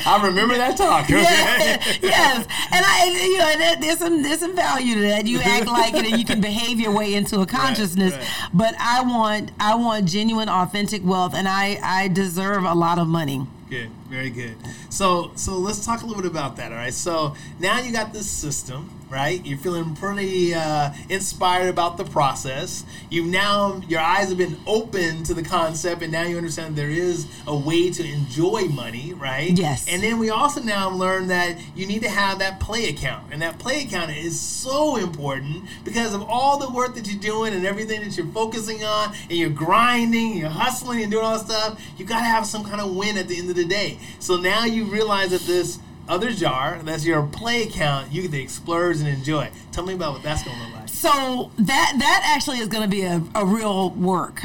I 0.05 0.19
remember 0.23 0.55
that 0.57 0.77
talk. 0.77 1.05
Okay? 1.05 1.21
Yeah, 1.21 1.83
yes, 2.01 2.45
and 2.71 2.85
I, 2.85 3.05
and, 3.07 3.15
you 3.15 3.37
know, 3.37 3.57
there- 3.57 3.75
there's 3.77 3.99
some 3.99 4.21
there's 4.23 4.39
some 4.39 4.55
value 4.55 4.95
to 4.95 5.01
that. 5.01 5.25
You 5.27 5.39
act 5.39 5.67
like 5.67 5.93
it, 5.95 6.05
and 6.05 6.17
you 6.19 6.25
can 6.25 6.41
behave 6.41 6.79
your 6.79 6.91
way 6.91 7.13
into 7.13 7.39
a 7.41 7.45
consciousness. 7.45 8.13
right. 8.13 8.27
But 8.53 8.75
I 8.79 9.01
want 9.01 9.51
I 9.59 9.75
want 9.75 10.05
genuine, 10.07 10.49
authentic 10.49 11.03
wealth, 11.05 11.33
and 11.35 11.47
I 11.47 11.79
I 11.83 12.07
deserve 12.07 12.63
a 12.63 12.73
lot 12.73 12.99
of 12.99 13.07
money. 13.07 13.45
Good, 13.69 13.89
very 14.09 14.29
good. 14.29 14.55
So, 14.89 15.31
so 15.35 15.57
let's 15.57 15.85
talk 15.85 16.01
a 16.01 16.05
little 16.05 16.21
bit 16.21 16.31
about 16.31 16.55
that. 16.55 16.71
All 16.71 16.77
right. 16.77 16.93
So 16.93 17.35
now 17.59 17.81
you 17.81 17.91
got 17.91 18.13
this 18.13 18.29
system, 18.29 18.89
right? 19.09 19.45
You're 19.45 19.57
feeling 19.57 19.95
pretty 19.95 20.53
uh, 20.53 20.91
inspired 21.09 21.69
about 21.69 21.97
the 21.97 22.03
process. 22.03 22.85
You've 23.09 23.27
now 23.27 23.81
your 23.87 24.01
eyes 24.01 24.29
have 24.29 24.37
been 24.37 24.57
open 24.65 25.23
to 25.23 25.33
the 25.33 25.43
concept, 25.43 26.01
and 26.01 26.11
now 26.11 26.23
you 26.23 26.37
understand 26.37 26.75
there 26.75 26.89
is 26.89 27.27
a 27.45 27.55
way 27.55 27.89
to 27.91 28.03
enjoy 28.03 28.65
money, 28.65 29.13
right? 29.13 29.51
Yes. 29.51 29.87
And 29.87 30.01
then 30.03 30.19
we 30.19 30.29
also 30.29 30.61
now 30.61 30.89
learn 30.89 31.27
that 31.27 31.57
you 31.75 31.85
need 31.85 32.01
to 32.03 32.09
have 32.09 32.39
that 32.39 32.59
play 32.59 32.89
account, 32.89 33.31
and 33.31 33.41
that 33.41 33.59
play 33.59 33.83
account 33.83 34.11
is 34.11 34.39
so 34.39 34.97
important 34.97 35.65
because 35.83 36.13
of 36.13 36.23
all 36.23 36.57
the 36.57 36.69
work 36.69 36.95
that 36.95 37.07
you're 37.07 37.21
doing 37.21 37.53
and 37.53 37.65
everything 37.65 38.01
that 38.01 38.17
you're 38.17 38.27
focusing 38.27 38.83
on, 38.83 39.13
and 39.29 39.37
you're 39.37 39.49
grinding, 39.49 40.31
and 40.31 40.39
you're 40.39 40.49
hustling, 40.49 41.01
and 41.01 41.11
doing 41.11 41.23
all 41.23 41.37
that 41.37 41.45
stuff. 41.45 41.81
You 41.97 42.05
got 42.05 42.19
to 42.19 42.25
have 42.25 42.45
some 42.45 42.63
kind 42.63 42.81
of 42.81 42.95
win 42.95 43.17
at 43.17 43.27
the 43.27 43.37
end 43.37 43.49
of 43.49 43.55
the 43.55 43.65
day. 43.65 43.99
So 44.19 44.37
now 44.37 44.65
you 44.65 44.85
realize 44.85 45.31
that 45.31 45.41
this 45.41 45.79
other 46.07 46.31
jar, 46.31 46.79
that's 46.83 47.05
your 47.05 47.23
play 47.23 47.63
account, 47.63 48.11
you 48.11 48.27
get 48.27 48.31
to 48.31 48.47
splurge 48.47 48.97
and 48.97 49.07
enjoy. 49.07 49.49
Tell 49.71 49.85
me 49.85 49.93
about 49.93 50.13
what 50.13 50.23
that's 50.23 50.43
going 50.43 50.57
to 50.57 50.63
look 50.63 50.73
like. 50.75 50.89
So 50.89 51.51
that 51.59 51.95
that 51.99 52.21
actually 52.25 52.57
is 52.57 52.67
going 52.67 52.83
to 52.83 52.89
be 52.89 53.03
a, 53.03 53.21
a 53.35 53.45
real 53.45 53.91
work. 53.91 54.43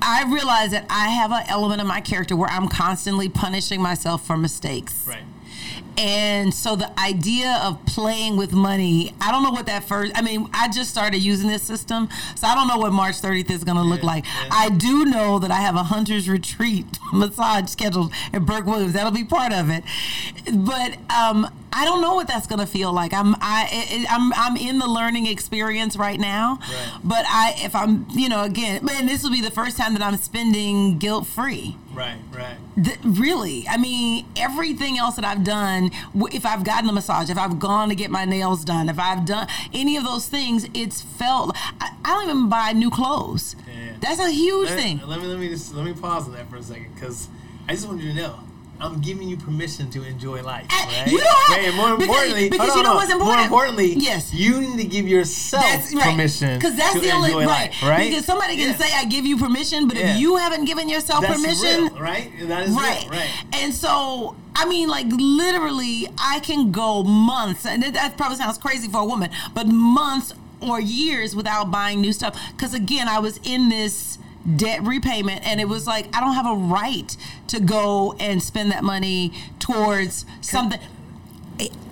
I 0.00 0.24
realize 0.32 0.70
that 0.70 0.86
I 0.88 1.08
have 1.08 1.32
an 1.32 1.42
element 1.46 1.80
of 1.80 1.86
my 1.86 2.00
character 2.00 2.34
where 2.34 2.48
I'm 2.48 2.68
constantly 2.68 3.28
punishing 3.28 3.82
myself 3.82 4.26
for 4.26 4.36
mistakes. 4.36 5.06
Right. 5.06 5.22
And 5.96 6.54
so 6.54 6.76
the 6.76 6.98
idea 6.98 7.60
of 7.62 7.84
playing 7.86 8.36
with 8.36 8.52
money, 8.52 9.14
I 9.20 9.30
don't 9.30 9.42
know 9.42 9.50
what 9.50 9.66
that 9.66 9.84
first, 9.84 10.12
I 10.14 10.22
mean, 10.22 10.48
I 10.54 10.68
just 10.68 10.90
started 10.90 11.18
using 11.18 11.48
this 11.48 11.62
system, 11.62 12.08
so 12.36 12.46
I 12.46 12.54
don't 12.54 12.68
know 12.68 12.78
what 12.78 12.92
March 12.92 13.20
30th 13.20 13.50
is 13.50 13.64
going 13.64 13.76
to 13.76 13.82
look 13.82 14.02
like. 14.02 14.24
yeah. 14.24 14.48
I 14.50 14.70
do 14.70 15.04
know 15.04 15.38
that 15.38 15.50
I 15.50 15.56
have 15.56 15.74
a 15.74 15.82
hunter's 15.82 16.28
retreat 16.28 16.86
massage 17.12 17.68
scheduled 17.68 18.12
at 18.32 18.46
Burke 18.46 18.66
Williams. 18.66 18.94
That'll 18.94 19.10
be 19.12 19.24
part 19.24 19.52
of 19.52 19.68
it. 19.70 19.84
But 20.52 20.96
um, 21.10 21.50
I 21.72 21.84
don't 21.84 22.00
know 22.00 22.14
what 22.14 22.26
that's 22.26 22.46
going 22.46 22.60
to 22.60 22.66
feel 22.66 22.92
like. 22.92 23.12
I'm 23.12 23.34
I 23.40 23.68
it, 23.70 24.06
I'm 24.10 24.32
I'm 24.34 24.56
in 24.56 24.78
the 24.78 24.88
learning 24.88 25.26
experience 25.26 25.96
right 25.96 26.18
now. 26.18 26.58
Right. 26.60 27.00
But 27.04 27.24
I 27.28 27.54
if 27.58 27.74
I'm, 27.74 28.06
you 28.10 28.28
know, 28.28 28.42
again, 28.42 28.84
man, 28.84 29.06
this 29.06 29.22
will 29.22 29.30
be 29.30 29.40
the 29.40 29.50
first 29.50 29.76
time 29.76 29.94
that 29.94 30.02
I'm 30.02 30.16
spending 30.16 30.98
guilt-free. 30.98 31.76
Right, 31.92 32.18
right. 32.32 32.56
Th- 32.82 32.98
really, 33.02 33.66
I 33.68 33.76
mean, 33.76 34.26
everything 34.36 34.98
else 34.98 35.16
that 35.16 35.24
I've 35.24 35.42
done, 35.42 35.90
if 36.32 36.46
I've 36.46 36.64
gotten 36.64 36.88
a 36.88 36.92
massage, 36.92 37.30
if 37.30 37.38
I've 37.38 37.58
gone 37.58 37.88
to 37.88 37.94
get 37.94 38.10
my 38.10 38.24
nails 38.24 38.64
done, 38.64 38.88
if 38.88 38.98
I've 38.98 39.24
done 39.24 39.48
any 39.74 39.96
of 39.96 40.04
those 40.04 40.28
things, 40.28 40.68
it's 40.72 41.02
felt. 41.02 41.56
I, 41.80 41.90
I 42.04 42.08
don't 42.08 42.28
even 42.28 42.48
buy 42.48 42.72
new 42.72 42.90
clothes. 42.90 43.56
Yeah. 43.66 43.94
That's 44.00 44.20
a 44.20 44.30
huge 44.30 44.70
Let, 44.70 44.78
thing. 44.78 45.00
let 45.04 45.20
me 45.20 45.26
let 45.26 45.38
me 45.38 45.48
just 45.48 45.74
let 45.74 45.84
me 45.84 45.92
pause 45.92 46.26
on 46.26 46.32
that 46.32 46.48
for 46.48 46.56
a 46.56 46.62
second 46.62 46.94
because 46.94 47.28
I 47.68 47.74
just 47.74 47.86
want 47.86 48.00
you 48.00 48.12
to 48.12 48.16
know 48.16 48.38
I'm 48.80 49.00
giving 49.00 49.28
you 49.28 49.36
permission 49.36 49.90
to 49.90 50.02
enjoy 50.04 50.42
life. 50.42 50.66
Uh, 50.70 50.86
Right? 50.86 51.06
you 51.10 51.18
don't 51.18 51.28
have- 51.28 51.58
Right, 51.64 51.74
more 51.74 51.96
because- 51.96 52.02
importantly, 52.08 52.48
because 52.50 52.76
you 52.76 52.82
know 52.82 52.94
what's 52.94 53.12
on. 53.12 53.18
More 53.18 53.28
important? 53.38 53.46
importantly, 53.46 53.94
Yes. 53.98 54.32
you 54.32 54.60
need 54.60 54.76
to 54.78 54.84
give 54.84 55.06
yourself 55.06 55.64
That's 55.64 55.94
right. 55.94 56.04
permission 56.04 56.58
Because 56.58 56.76
that's 56.76 56.94
to 56.94 57.00
the 57.00 57.10
only 57.10 57.34
right. 57.34 57.46
life. 57.46 57.74
Right? 57.82 58.08
Because 58.10 58.24
somebody 58.24 58.56
can 58.56 58.70
Yeah. 58.70 58.76
say, 58.78 58.90
"I 58.96 59.04
give 59.04 59.26
you 59.26 59.36
permission," 59.36 59.86
but 59.86 59.96
Yeah. 59.96 60.14
if 60.14 60.20
you 60.20 60.36
haven't 60.36 60.64
given 60.64 60.88
yourself 60.88 61.20
That's 61.22 61.34
permission, 61.40 61.84
real, 61.92 61.98
right? 62.00 62.32
That 62.48 62.62
is 62.64 62.70
right. 62.70 63.02
real, 63.10 63.20
right? 63.20 63.30
And 63.52 63.74
so, 63.74 64.34
I 64.56 64.64
mean, 64.64 64.88
like 64.88 65.06
literally, 65.10 66.08
I 66.18 66.38
can 66.40 66.70
go 66.72 67.02
months, 67.02 67.66
and 67.66 67.82
that 67.82 68.16
probably 68.16 68.36
sounds 68.38 68.58
crazy 68.58 68.88
for 68.88 69.00
a 69.00 69.04
woman, 69.04 69.30
but 69.54 69.66
months 69.68 70.32
or 70.60 70.80
years 70.80 71.34
without 71.34 71.70
buying 71.70 72.00
new 72.00 72.12
stuff. 72.12 72.34
Because 72.56 72.74
again, 72.74 73.08
I 73.08 73.18
was 73.18 73.38
in 73.44 73.68
this 73.70 74.18
debt 74.56 74.82
repayment, 74.82 75.46
and 75.46 75.60
it 75.60 75.68
was 75.68 75.86
like 75.86 76.14
I 76.16 76.20
don't 76.20 76.34
have 76.34 76.46
a 76.46 76.54
right 76.54 77.16
to 77.48 77.60
go 77.60 78.14
and 78.18 78.42
spend 78.42 78.72
that 78.72 78.84
money 78.84 79.32
towards 79.58 80.24
something. 80.40 80.80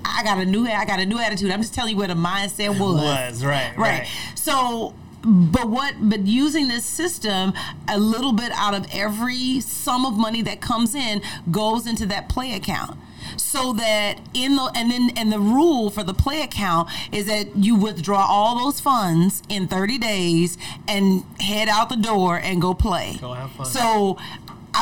I 0.04 0.22
got 0.22 0.38
a 0.38 0.44
new 0.44 0.66
I 0.66 0.84
got 0.84 1.00
a 1.00 1.06
new 1.06 1.18
attitude. 1.18 1.50
I'm 1.50 1.60
just 1.60 1.74
telling 1.74 1.92
you 1.92 1.98
where 1.98 2.08
the 2.08 2.14
mindset 2.14 2.78
was. 2.78 3.02
Was, 3.02 3.44
right, 3.44 3.76
right. 3.76 4.08
So, 4.34 4.94
but 5.22 5.68
what? 5.68 5.94
But 6.00 6.26
using 6.26 6.68
this 6.68 6.84
system, 6.84 7.52
a 7.86 7.98
little 7.98 8.32
bit 8.32 8.50
out 8.54 8.74
of 8.74 8.86
every 8.92 9.60
sum 9.60 10.06
of 10.06 10.16
money 10.16 10.42
that 10.42 10.60
comes 10.60 10.94
in 10.94 11.20
goes 11.50 11.86
into 11.86 12.06
that 12.06 12.28
play 12.28 12.54
account. 12.54 12.98
So 13.38 13.72
that 13.74 14.20
in 14.34 14.56
the 14.56 14.70
and 14.74 14.90
then 14.90 15.10
and 15.16 15.32
the 15.32 15.38
rule 15.38 15.90
for 15.90 16.02
the 16.02 16.14
play 16.14 16.42
account 16.42 16.88
is 17.12 17.26
that 17.26 17.56
you 17.56 17.76
withdraw 17.76 18.26
all 18.28 18.64
those 18.64 18.80
funds 18.80 19.42
in 19.48 19.68
30 19.68 19.98
days 19.98 20.58
and 20.86 21.24
head 21.40 21.68
out 21.68 21.88
the 21.88 21.96
door 21.96 22.38
and 22.38 22.60
go 22.60 22.74
play. 22.74 23.16
Go 23.20 23.32
have 23.32 23.50
fun. 23.52 23.66
So 23.66 24.18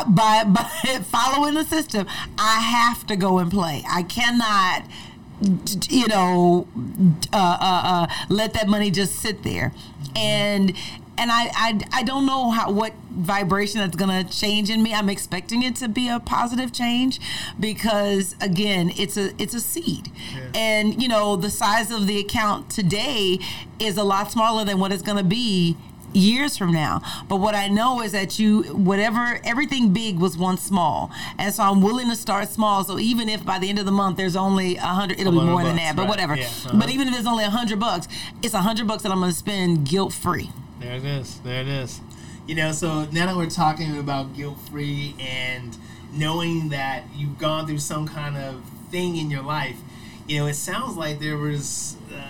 by 0.08 0.44
by 0.46 0.64
following 1.04 1.54
the 1.54 1.64
system, 1.64 2.06
I 2.38 2.60
have 2.60 3.06
to 3.06 3.16
go 3.16 3.38
and 3.38 3.50
play. 3.50 3.84
I 3.88 4.02
cannot 4.02 4.84
you 5.88 6.08
know, 6.08 6.66
uh, 7.32 7.36
uh, 7.36 7.82
uh, 7.84 8.06
let 8.28 8.54
that 8.54 8.68
money 8.68 8.90
just 8.90 9.16
sit 9.16 9.42
there, 9.42 9.72
and 10.14 10.72
and 11.18 11.30
I, 11.30 11.50
I 11.54 11.80
I 11.92 12.02
don't 12.02 12.26
know 12.26 12.50
how 12.50 12.70
what 12.70 12.92
vibration 13.10 13.80
that's 13.80 13.96
gonna 13.96 14.24
change 14.24 14.70
in 14.70 14.82
me. 14.82 14.94
I'm 14.94 15.08
expecting 15.08 15.62
it 15.62 15.76
to 15.76 15.88
be 15.88 16.08
a 16.08 16.20
positive 16.20 16.72
change 16.72 17.20
because 17.58 18.34
again, 18.40 18.92
it's 18.96 19.16
a 19.16 19.30
it's 19.40 19.54
a 19.54 19.60
seed, 19.60 20.10
and 20.54 21.00
you 21.00 21.08
know 21.08 21.36
the 21.36 21.50
size 21.50 21.90
of 21.90 22.06
the 22.06 22.18
account 22.18 22.70
today 22.70 23.38
is 23.78 23.96
a 23.96 24.04
lot 24.04 24.30
smaller 24.30 24.64
than 24.64 24.78
what 24.78 24.92
it's 24.92 25.02
gonna 25.02 25.24
be 25.24 25.76
years 26.12 26.56
from 26.56 26.72
now. 26.72 27.02
But 27.28 27.36
what 27.36 27.54
I 27.54 27.68
know 27.68 28.00
is 28.00 28.12
that 28.12 28.38
you, 28.38 28.62
whatever, 28.74 29.40
everything 29.44 29.92
big 29.92 30.18
was 30.18 30.36
once 30.36 30.62
small. 30.62 31.10
And 31.38 31.52
so 31.54 31.62
I'm 31.62 31.82
willing 31.82 32.08
to 32.08 32.16
start 32.16 32.48
small. 32.48 32.84
So 32.84 32.98
even 32.98 33.28
if 33.28 33.44
by 33.44 33.58
the 33.58 33.68
end 33.68 33.78
of 33.78 33.84
the 33.84 33.92
month 33.92 34.16
there's 34.16 34.36
only 34.36 34.76
a 34.76 34.80
hundred, 34.80 35.20
it'll 35.20 35.32
be 35.32 35.40
more 35.40 35.62
than 35.62 35.76
bucks, 35.76 35.88
that, 35.88 35.96
but 35.96 36.02
right. 36.02 36.08
whatever. 36.08 36.36
Yeah, 36.36 36.46
uh-huh. 36.46 36.78
But 36.78 36.90
even 36.90 37.08
if 37.08 37.14
there's 37.14 37.26
only 37.26 37.44
a 37.44 37.50
hundred 37.50 37.80
bucks, 37.80 38.08
it's 38.42 38.54
a 38.54 38.62
hundred 38.62 38.86
bucks 38.86 39.02
that 39.02 39.12
I'm 39.12 39.18
going 39.18 39.30
to 39.30 39.36
spend 39.36 39.86
guilt 39.86 40.12
free. 40.12 40.50
There 40.80 40.94
it 40.94 41.04
is. 41.04 41.38
There 41.40 41.60
it 41.62 41.68
is. 41.68 42.00
You 42.46 42.54
know, 42.54 42.72
so 42.72 43.04
now 43.06 43.26
that 43.26 43.36
we're 43.36 43.50
talking 43.50 43.98
about 43.98 44.34
guilt 44.36 44.58
free 44.70 45.14
and 45.18 45.76
knowing 46.12 46.68
that 46.68 47.04
you've 47.14 47.38
gone 47.38 47.66
through 47.66 47.78
some 47.78 48.06
kind 48.06 48.36
of 48.36 48.62
thing 48.90 49.16
in 49.16 49.30
your 49.30 49.42
life, 49.42 49.76
you 50.28 50.38
know, 50.38 50.46
it 50.46 50.54
sounds 50.54 50.96
like 50.96 51.18
there 51.18 51.36
was. 51.36 51.96
Uh, 52.12 52.20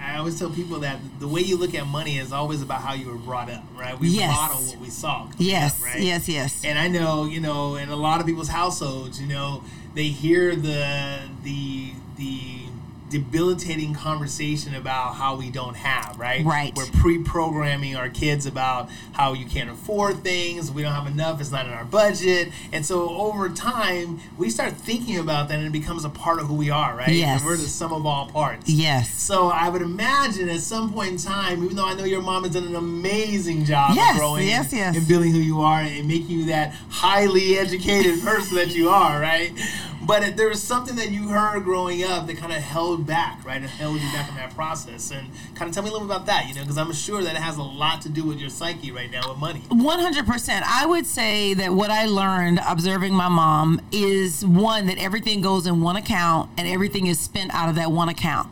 I 0.00 0.16
always 0.18 0.38
tell 0.38 0.48
people 0.48 0.80
that 0.80 0.98
the 1.18 1.28
way 1.28 1.40
you 1.42 1.56
look 1.58 1.74
at 1.74 1.86
money 1.86 2.18
is 2.18 2.32
always 2.32 2.62
about 2.62 2.80
how 2.80 2.94
you 2.94 3.08
were 3.08 3.18
brought 3.18 3.50
up, 3.50 3.62
right? 3.76 3.98
We 3.98 4.08
Yes. 4.08 4.34
model 4.34 4.58
what 4.64 4.78
we 4.78 4.88
saw. 4.90 5.28
Yes, 5.38 5.78
up, 5.82 5.86
right? 5.88 6.00
yes, 6.00 6.28
yes. 6.28 6.64
And 6.64 6.78
I 6.78 6.88
know, 6.88 7.24
you 7.26 7.40
know, 7.40 7.74
in 7.76 7.88
a 7.90 7.96
lot 7.96 8.20
of 8.20 8.26
people's 8.26 8.48
households, 8.48 9.20
you 9.20 9.26
know, 9.26 9.62
they 9.94 10.04
hear 10.08 10.54
the 10.56 11.18
the 11.42 11.92
the 12.16 12.67
debilitating 13.10 13.94
conversation 13.94 14.74
about 14.74 15.14
how 15.14 15.36
we 15.36 15.50
don't 15.50 15.76
have, 15.76 16.18
right? 16.18 16.44
Right. 16.44 16.74
We're 16.76 16.86
pre-programming 17.00 17.96
our 17.96 18.08
kids 18.08 18.46
about 18.46 18.88
how 19.12 19.32
you 19.32 19.46
can't 19.46 19.70
afford 19.70 20.22
things, 20.22 20.70
we 20.70 20.82
don't 20.82 20.92
have 20.92 21.06
enough, 21.06 21.40
it's 21.40 21.50
not 21.50 21.66
in 21.66 21.72
our 21.72 21.84
budget. 21.84 22.50
And 22.72 22.84
so 22.84 23.08
over 23.10 23.48
time, 23.48 24.20
we 24.36 24.50
start 24.50 24.74
thinking 24.74 25.18
about 25.18 25.48
that 25.48 25.58
and 25.58 25.66
it 25.66 25.72
becomes 25.72 26.04
a 26.04 26.10
part 26.10 26.38
of 26.38 26.46
who 26.46 26.54
we 26.54 26.70
are, 26.70 26.96
right? 26.96 27.08
Yes. 27.08 27.40
And 27.40 27.46
we're 27.46 27.56
the 27.56 27.68
sum 27.68 27.92
of 27.92 28.04
all 28.06 28.28
parts. 28.28 28.68
Yes. 28.68 29.14
So 29.14 29.48
I 29.48 29.68
would 29.68 29.82
imagine 29.82 30.48
at 30.48 30.60
some 30.60 30.92
point 30.92 31.12
in 31.12 31.18
time, 31.18 31.64
even 31.64 31.76
though 31.76 31.86
I 31.86 31.94
know 31.94 32.04
your 32.04 32.22
mom 32.22 32.44
has 32.44 32.52
done 32.52 32.66
an 32.66 32.76
amazing 32.76 33.64
job 33.64 33.94
Yes, 33.94 34.14
of 34.14 34.20
growing 34.20 34.46
yes, 34.46 34.72
yes. 34.72 34.96
and 34.96 35.06
building 35.08 35.32
who 35.32 35.38
you 35.38 35.60
are 35.60 35.80
and 35.80 36.06
making 36.06 36.30
you 36.30 36.44
that 36.46 36.74
highly 36.90 37.58
educated 37.58 38.22
person 38.22 38.56
that 38.56 38.74
you 38.74 38.88
are, 38.88 39.20
right? 39.20 39.52
But 40.08 40.38
there 40.38 40.48
was 40.48 40.62
something 40.62 40.96
that 40.96 41.10
you 41.10 41.28
heard 41.28 41.64
growing 41.64 42.02
up 42.02 42.26
that 42.28 42.38
kind 42.38 42.50
of 42.50 42.62
held 42.62 43.06
back, 43.06 43.44
right? 43.44 43.62
It 43.62 43.68
held 43.68 44.00
you 44.00 44.10
back 44.12 44.30
in 44.30 44.36
that 44.36 44.54
process. 44.54 45.10
And 45.10 45.28
kind 45.54 45.68
of 45.68 45.74
tell 45.74 45.82
me 45.82 45.90
a 45.90 45.92
little 45.92 46.08
bit 46.08 46.16
about 46.16 46.24
that, 46.26 46.48
you 46.48 46.54
know, 46.54 46.62
because 46.62 46.78
I'm 46.78 46.90
sure 46.94 47.22
that 47.22 47.34
it 47.34 47.42
has 47.42 47.58
a 47.58 47.62
lot 47.62 48.00
to 48.02 48.08
do 48.08 48.24
with 48.24 48.38
your 48.38 48.48
psyche 48.48 48.90
right 48.90 49.10
now 49.10 49.28
with 49.28 49.36
money. 49.36 49.60
100%. 49.68 50.62
I 50.64 50.86
would 50.86 51.04
say 51.04 51.52
that 51.52 51.74
what 51.74 51.90
I 51.90 52.06
learned 52.06 52.58
observing 52.66 53.12
my 53.12 53.28
mom 53.28 53.82
is 53.92 54.46
one, 54.46 54.86
that 54.86 54.96
everything 54.96 55.42
goes 55.42 55.66
in 55.66 55.82
one 55.82 55.96
account 55.96 56.48
and 56.56 56.66
everything 56.66 57.06
is 57.06 57.20
spent 57.20 57.52
out 57.52 57.68
of 57.68 57.74
that 57.74 57.92
one 57.92 58.08
account. 58.08 58.48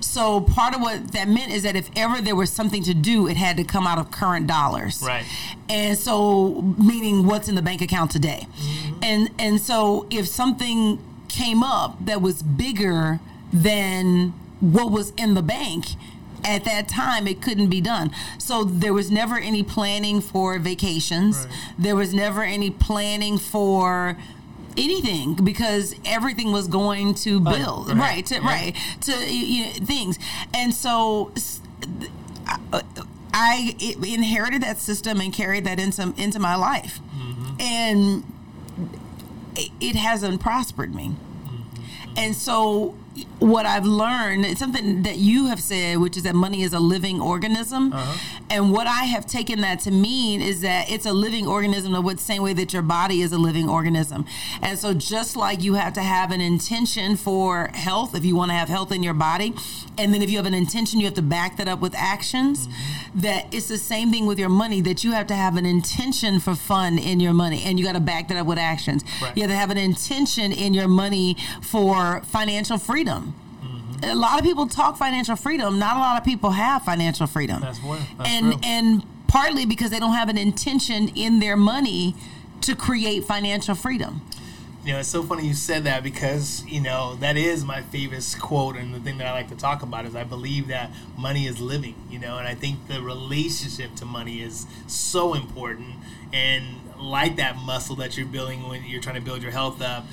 So 0.00 0.40
part 0.40 0.74
of 0.74 0.80
what 0.80 1.12
that 1.12 1.28
meant 1.28 1.52
is 1.52 1.62
that 1.62 1.74
if 1.76 1.90
ever 1.96 2.20
there 2.20 2.36
was 2.36 2.50
something 2.50 2.82
to 2.84 2.94
do, 2.94 3.28
it 3.28 3.36
had 3.36 3.56
to 3.56 3.64
come 3.64 3.86
out 3.86 3.98
of 3.98 4.10
current 4.10 4.46
dollars. 4.46 5.02
Right. 5.02 5.24
And 5.68 5.98
so 5.98 6.62
meaning 6.78 7.26
what's 7.26 7.48
in 7.48 7.54
the 7.54 7.62
bank 7.62 7.82
account 7.82 8.10
today. 8.10 8.46
Mm-hmm. 8.46 8.87
And 9.02 9.30
and 9.38 9.60
so 9.60 10.06
if 10.10 10.26
something 10.28 10.98
came 11.28 11.62
up 11.62 12.04
that 12.04 12.22
was 12.22 12.42
bigger 12.42 13.20
than 13.52 14.30
what 14.60 14.90
was 14.90 15.10
in 15.16 15.34
the 15.34 15.42
bank, 15.42 15.86
at 16.44 16.64
that 16.64 16.88
time 16.88 17.26
it 17.26 17.42
couldn't 17.42 17.68
be 17.68 17.80
done. 17.80 18.10
So 18.38 18.64
there 18.64 18.92
was 18.92 19.10
never 19.10 19.38
any 19.38 19.62
planning 19.62 20.20
for 20.20 20.58
vacations. 20.58 21.38
Right. 21.38 21.74
there 21.78 21.96
was 21.96 22.14
never 22.14 22.42
any 22.42 22.70
planning 22.70 23.38
for 23.38 24.16
anything 24.76 25.34
because 25.34 25.94
everything 26.04 26.52
was 26.52 26.68
going 26.68 27.14
to 27.14 27.40
build. 27.40 27.88
Right, 27.88 27.98
right 27.98 28.26
to, 28.26 28.34
yeah. 28.36 28.40
right 28.40 28.76
to 29.02 29.12
you 29.34 29.64
know, 29.64 29.72
things. 29.86 30.18
And 30.54 30.72
so 30.72 31.32
I 33.32 33.76
inherited 33.80 34.62
that 34.62 34.78
system 34.78 35.20
and 35.20 35.32
carried 35.32 35.64
that 35.64 35.78
into 35.78 36.14
into 36.16 36.38
my 36.38 36.54
life. 36.54 37.00
Mm-hmm. 37.16 37.60
and 37.60 38.24
it- 39.56 39.70
hasn't 39.96 40.40
prospered 40.40 40.94
me. 40.94 41.16
And 42.16 42.34
so, 42.34 42.94
what 43.38 43.66
I've 43.66 43.84
learned, 43.84 44.44
it's 44.44 44.60
something 44.60 45.02
that 45.02 45.16
you 45.16 45.46
have 45.46 45.60
said, 45.60 45.98
which 45.98 46.16
is 46.16 46.24
that 46.24 46.34
money 46.34 46.62
is 46.62 46.72
a 46.72 46.80
living 46.80 47.20
organism. 47.20 47.92
Uh-huh. 47.92 48.18
And 48.50 48.72
what 48.72 48.86
I 48.86 49.04
have 49.04 49.26
taken 49.26 49.60
that 49.60 49.80
to 49.80 49.90
mean 49.90 50.40
is 50.40 50.60
that 50.62 50.90
it's 50.90 51.06
a 51.06 51.12
living 51.12 51.46
organism 51.46 51.92
the 51.92 52.00
what- 52.00 52.20
same 52.20 52.42
way 52.42 52.52
that 52.54 52.72
your 52.72 52.82
body 52.82 53.22
is 53.22 53.32
a 53.32 53.38
living 53.38 53.68
organism. 53.68 54.24
And 54.60 54.78
so, 54.78 54.92
just 54.92 55.36
like 55.36 55.62
you 55.62 55.74
have 55.74 55.92
to 55.94 56.02
have 56.02 56.30
an 56.30 56.40
intention 56.40 57.16
for 57.16 57.68
health, 57.74 58.14
if 58.14 58.24
you 58.24 58.34
want 58.34 58.50
to 58.50 58.54
have 58.54 58.68
health 58.68 58.92
in 58.92 59.02
your 59.02 59.14
body, 59.14 59.54
and 59.96 60.12
then 60.12 60.22
if 60.22 60.30
you 60.30 60.36
have 60.36 60.46
an 60.46 60.54
intention, 60.54 61.00
you 61.00 61.06
have 61.06 61.14
to 61.14 61.22
back 61.22 61.56
that 61.56 61.68
up 61.68 61.80
with 61.80 61.94
actions. 61.94 62.66
Mm-hmm. 62.66 63.20
That 63.20 63.46
it's 63.52 63.68
the 63.68 63.78
same 63.78 64.10
thing 64.10 64.26
with 64.26 64.38
your 64.38 64.48
money, 64.48 64.80
that 64.82 65.04
you 65.04 65.12
have 65.12 65.26
to 65.28 65.34
have 65.34 65.56
an 65.56 65.66
intention 65.66 66.40
for 66.40 66.54
fun 66.54 66.98
in 66.98 67.20
your 67.20 67.32
money, 67.32 67.62
and 67.64 67.78
you 67.78 67.84
got 67.84 67.92
to 67.92 68.00
back 68.00 68.28
that 68.28 68.36
up 68.36 68.46
with 68.46 68.58
actions. 68.58 69.04
Right. 69.22 69.36
You 69.36 69.42
have 69.42 69.50
to 69.50 69.56
have 69.56 69.70
an 69.70 69.78
intention 69.78 70.52
in 70.52 70.74
your 70.74 70.88
money 70.88 71.36
for 71.62 72.20
financial 72.22 72.78
freedom. 72.78 73.07
A 74.02 74.14
lot 74.14 74.38
of 74.38 74.44
people 74.44 74.66
talk 74.66 74.96
financial 74.96 75.34
freedom. 75.34 75.78
Not 75.78 75.96
a 75.96 76.00
lot 76.00 76.18
of 76.18 76.24
people 76.24 76.50
have 76.50 76.84
financial 76.84 77.26
freedom. 77.26 77.60
That's. 77.60 77.80
That's 77.80 78.30
and 78.30 78.46
real. 78.46 78.60
and 78.62 79.02
partly 79.26 79.66
because 79.66 79.90
they 79.90 79.98
don't 79.98 80.14
have 80.14 80.28
an 80.28 80.38
intention 80.38 81.08
in 81.08 81.40
their 81.40 81.56
money 81.56 82.14
to 82.62 82.76
create 82.76 83.24
financial 83.24 83.74
freedom. 83.74 84.22
You 84.84 84.94
know, 84.94 85.00
it's 85.00 85.08
so 85.08 85.22
funny 85.22 85.46
you 85.46 85.54
said 85.54 85.84
that 85.84 86.02
because, 86.02 86.64
you 86.64 86.80
know, 86.80 87.16
that 87.16 87.36
is 87.36 87.64
my 87.64 87.82
favorite 87.82 88.24
quote 88.40 88.76
and 88.76 88.94
the 88.94 89.00
thing 89.00 89.18
that 89.18 89.26
I 89.26 89.32
like 89.32 89.48
to 89.50 89.56
talk 89.56 89.82
about 89.82 90.06
is 90.06 90.16
I 90.16 90.24
believe 90.24 90.68
that 90.68 90.90
money 91.16 91.46
is 91.46 91.60
living, 91.60 91.94
you 92.08 92.18
know, 92.18 92.38
and 92.38 92.48
I 92.48 92.54
think 92.54 92.86
the 92.88 93.02
relationship 93.02 93.94
to 93.96 94.06
money 94.06 94.40
is 94.40 94.66
so 94.86 95.34
important 95.34 95.96
and 96.32 96.64
like 96.98 97.36
that 97.36 97.56
muscle 97.56 97.96
that 97.96 98.16
you're 98.16 98.26
building 98.26 98.66
when 98.66 98.84
you're 98.84 99.02
trying 99.02 99.16
to 99.16 99.20
build 99.20 99.42
your 99.42 99.52
health 99.52 99.82
up, 99.82 100.06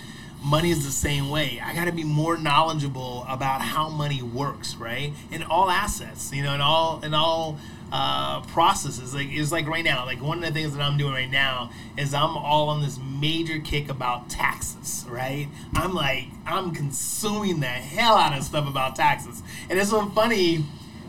money 0.44 0.70
is 0.70 0.86
the 0.86 0.92
same 0.92 1.30
way. 1.30 1.60
I 1.64 1.74
got 1.74 1.86
to 1.86 1.92
be 1.92 2.04
more 2.04 2.38
knowledgeable 2.38 3.26
about 3.28 3.62
how 3.62 3.90
money 3.90 4.22
works, 4.22 4.76
right? 4.76 5.14
In 5.32 5.44
all 5.44 5.70
assets, 5.70 6.32
you 6.34 6.44
know, 6.44 6.54
in 6.54 6.62
all 6.62 7.04
in 7.04 7.14
all 7.14 7.58
uh, 7.92 8.42
processes. 8.42 9.14
Like 9.14 9.28
it's 9.30 9.52
like 9.52 9.68
right 9.68 9.84
now, 9.84 10.06
like 10.06 10.22
one 10.22 10.40
of 10.40 10.44
the 10.44 10.52
things 10.52 10.76
that 10.76 10.82
I'm 10.82 10.98
doing 10.98 11.14
right 11.14 11.32
now 11.32 11.72
is 11.98 12.14
I'm 12.14 12.38
all 12.38 12.70
on 12.70 12.82
this 12.82 13.00
major 13.00 13.60
kick 13.60 13.90
about 13.90 14.30
taxes, 14.30 15.06
right? 15.10 15.48
I'm 15.74 15.94
like 15.94 16.26
I'm 16.46 16.74
consuming 16.74 17.60
the 17.60 17.68
hell 17.68 18.16
out 18.16 18.38
of 18.38 18.44
stuff 18.44 18.68
about 18.68 18.96
taxes, 18.96 19.42
and 19.70 19.80
it's 19.80 19.90
so 19.90 20.06
funny. 20.08 20.66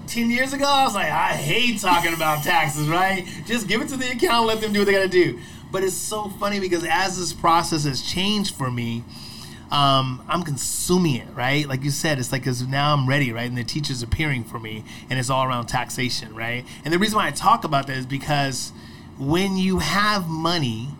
10 0.07 0.31
years 0.31 0.53
ago, 0.53 0.67
I 0.67 0.85
was 0.85 0.95
like, 0.95 1.11
I 1.11 1.31
hate 1.31 1.81
talking 1.81 2.15
about 2.15 2.45
taxes, 2.45 2.89
right? 2.89 3.27
Just 3.45 3.67
give 3.67 3.83
it 3.83 3.89
to 3.89 3.97
the 3.97 4.13
account, 4.13 4.47
let 4.47 4.61
them 4.61 4.73
do 4.73 4.79
what 4.79 4.85
they 4.85 4.93
gotta 4.93 5.09
do. 5.09 5.41
But 5.71 5.83
it's 5.83 5.95
so 5.95 6.29
funny 6.29 6.61
because 6.61 6.85
as 6.85 7.19
this 7.19 7.33
process 7.33 7.85
has 7.85 8.03
changed 8.03 8.55
for 8.55 8.71
me, 8.71 9.05
um, 9.71 10.23
I'm 10.29 10.43
consuming 10.43 11.17
it, 11.17 11.29
right? 11.35 11.69
Like 11.69 11.83
you 11.83 11.91
said, 11.91 12.19
it's 12.19 12.31
like 12.31 12.47
now 12.69 12.93
I'm 12.93 13.09
ready, 13.09 13.33
right? 13.33 13.49
And 13.49 13.59
the 13.59 13.65
teacher's 13.65 14.03
appearing 14.03 14.45
for 14.45 14.61
me, 14.61 14.85
and 15.11 15.19
it's 15.19 15.29
all 15.29 15.45
around 15.45 15.67
taxation, 15.67 16.35
right? 16.35 16.65
And 16.85 16.95
the 16.95 16.99
reason 16.99 17.17
why 17.17 17.27
I 17.27 17.31
talk 17.33 17.65
about 17.65 17.89
that 17.89 17.97
is 17.97 18.07
because 18.07 18.73
when 19.19 19.57
you 19.57 19.81
have 19.81 20.29
money 20.29 20.91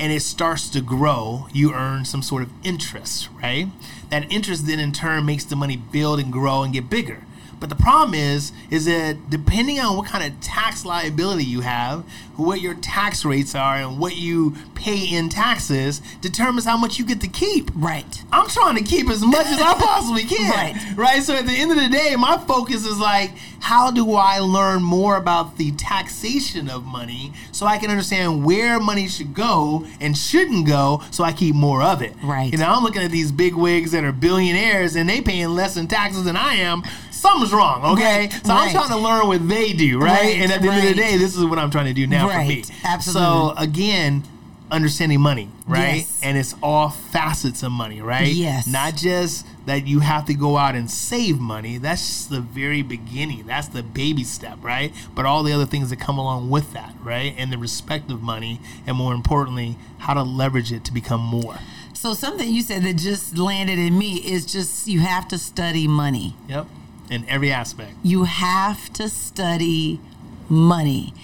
and 0.00 0.12
it 0.12 0.22
starts 0.22 0.68
to 0.70 0.80
grow, 0.80 1.46
you 1.52 1.72
earn 1.72 2.04
some 2.04 2.22
sort 2.22 2.42
of 2.42 2.50
interest, 2.64 3.28
right? 3.40 3.68
That 4.10 4.30
interest 4.32 4.66
then 4.66 4.80
in 4.80 4.92
turn 4.92 5.24
makes 5.24 5.44
the 5.44 5.56
money 5.56 5.76
build 5.76 6.18
and 6.18 6.32
grow 6.32 6.62
and 6.62 6.72
get 6.72 6.90
bigger. 6.90 7.24
But 7.60 7.68
the 7.68 7.76
problem 7.76 8.14
is, 8.14 8.52
is 8.70 8.84
that 8.86 9.30
depending 9.30 9.80
on 9.80 9.96
what 9.96 10.06
kind 10.06 10.24
of 10.24 10.40
tax 10.40 10.84
liability 10.84 11.44
you 11.44 11.60
have, 11.60 12.04
what 12.36 12.60
your 12.60 12.74
tax 12.74 13.24
rates 13.24 13.54
are, 13.54 13.76
and 13.76 13.98
what 13.98 14.16
you 14.16 14.54
pay 14.74 15.04
in 15.04 15.28
taxes 15.28 16.00
determines 16.20 16.64
how 16.64 16.76
much 16.76 16.98
you 16.98 17.04
get 17.04 17.20
to 17.20 17.28
keep. 17.28 17.70
Right. 17.74 18.22
I'm 18.30 18.48
trying 18.48 18.76
to 18.76 18.84
keep 18.84 19.10
as 19.10 19.22
much 19.22 19.46
as 19.46 19.60
I 19.60 19.74
possibly 19.78 20.24
can. 20.24 20.50
Right. 20.50 20.96
Right. 20.96 21.22
So 21.22 21.34
at 21.34 21.46
the 21.46 21.52
end 21.52 21.72
of 21.72 21.78
the 21.78 21.88
day, 21.88 22.14
my 22.16 22.38
focus 22.38 22.86
is 22.86 22.98
like, 22.98 23.32
how 23.60 23.90
do 23.90 24.14
I 24.14 24.38
learn 24.38 24.82
more 24.82 25.16
about 25.16 25.56
the 25.58 25.72
taxation 25.72 26.70
of 26.70 26.84
money 26.84 27.32
so 27.52 27.66
I 27.66 27.78
can 27.78 27.90
understand 27.90 28.44
where 28.44 28.78
money 28.78 29.08
should 29.08 29.34
go 29.34 29.86
and 30.00 30.16
shouldn't 30.16 30.66
go 30.66 31.02
so 31.10 31.24
I 31.24 31.32
keep 31.32 31.54
more 31.54 31.82
of 31.82 32.02
it. 32.02 32.14
Right. 32.22 32.52
You 32.52 32.58
know, 32.58 32.66
I'm 32.66 32.84
looking 32.84 33.02
at 33.02 33.10
these 33.10 33.32
big 33.32 33.54
wigs 33.54 33.92
that 33.92 34.04
are 34.04 34.12
billionaires 34.12 34.96
and 34.96 35.08
they 35.08 35.20
paying 35.20 35.48
less 35.48 35.76
in 35.76 35.88
taxes 35.88 36.24
than 36.24 36.36
I 36.36 36.54
am. 36.54 36.82
Something's 37.18 37.52
wrong, 37.52 37.84
okay? 37.96 38.28
Right, 38.28 38.46
So 38.46 38.52
I'm 38.52 38.70
trying 38.70 38.88
to 38.90 38.96
learn 38.96 39.26
what 39.26 39.48
they 39.48 39.72
do, 39.72 39.98
right? 39.98 40.20
Right, 40.20 40.36
and 40.38 40.52
at 40.52 40.62
the 40.62 40.68
end 40.68 40.88
of 40.88 40.88
the 40.88 40.94
day, 40.94 41.16
this 41.16 41.36
is 41.36 41.44
what 41.44 41.58
I'm 41.58 41.70
trying 41.70 41.86
to 41.86 41.92
do 41.92 42.06
now 42.06 42.28
for 42.28 42.38
me. 42.44 42.64
Absolutely. 42.84 43.22
So 43.22 43.54
again, 43.56 44.22
understanding 44.70 45.20
money, 45.20 45.50
right? 45.66 45.96
Yes. 45.96 46.20
And 46.22 46.36
it's 46.36 46.54
all 46.62 46.90
facets 46.90 47.62
of 47.62 47.72
money, 47.72 48.00
right? 48.00 48.28
Yes. 48.28 48.66
Not 48.66 48.96
just 48.96 49.46
that 49.66 49.86
you 49.86 50.00
have 50.00 50.26
to 50.26 50.34
go 50.34 50.56
out 50.56 50.74
and 50.74 50.90
save 50.90 51.38
money. 51.38 51.78
That's 51.78 52.06
just 52.06 52.30
the 52.30 52.40
very 52.40 52.82
beginning. 52.82 53.46
That's 53.46 53.68
the 53.68 53.82
baby 53.82 54.24
step, 54.24 54.58
right? 54.62 54.92
But 55.14 55.26
all 55.26 55.42
the 55.42 55.52
other 55.52 55.66
things 55.66 55.90
that 55.90 56.00
come 56.00 56.18
along 56.18 56.50
with 56.50 56.72
that, 56.72 56.94
right? 57.02 57.34
And 57.36 57.52
the 57.52 57.58
respect 57.58 58.10
of 58.10 58.22
money, 58.22 58.60
and 58.86 58.96
more 58.96 59.14
importantly, 59.14 59.76
how 59.98 60.14
to 60.14 60.22
leverage 60.22 60.72
it 60.72 60.84
to 60.84 60.92
become 60.92 61.20
more. 61.20 61.56
So 61.94 62.14
something 62.14 62.48
you 62.48 62.62
said 62.62 62.84
that 62.84 62.96
just 62.96 63.36
landed 63.36 63.78
in 63.78 63.98
me 63.98 64.16
is 64.16 64.46
just 64.46 64.86
you 64.86 65.00
have 65.00 65.26
to 65.28 65.38
study 65.38 65.88
money. 65.88 66.36
Yep. 66.48 66.66
In 67.10 67.28
every 67.28 67.50
aspect. 67.50 67.92
You 68.02 68.24
have 68.24 68.92
to 68.94 69.08
study 69.08 70.00
money. 70.48 71.14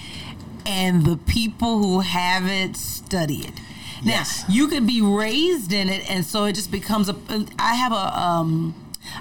And 0.66 1.04
the 1.04 1.16
people 1.18 1.78
who 1.82 2.00
haven't 2.00 2.76
studied. 2.76 3.52
Now, 4.02 4.12
Yes. 4.12 4.44
you 4.48 4.68
could 4.68 4.86
be 4.86 5.00
raised 5.00 5.72
in 5.72 5.88
it 5.88 6.08
and 6.10 6.24
so 6.24 6.44
it 6.44 6.54
just 6.54 6.70
becomes 6.70 7.08
a 7.08 7.16
I 7.58 7.74
have 7.74 7.92
a 7.92 8.18
um 8.20 8.74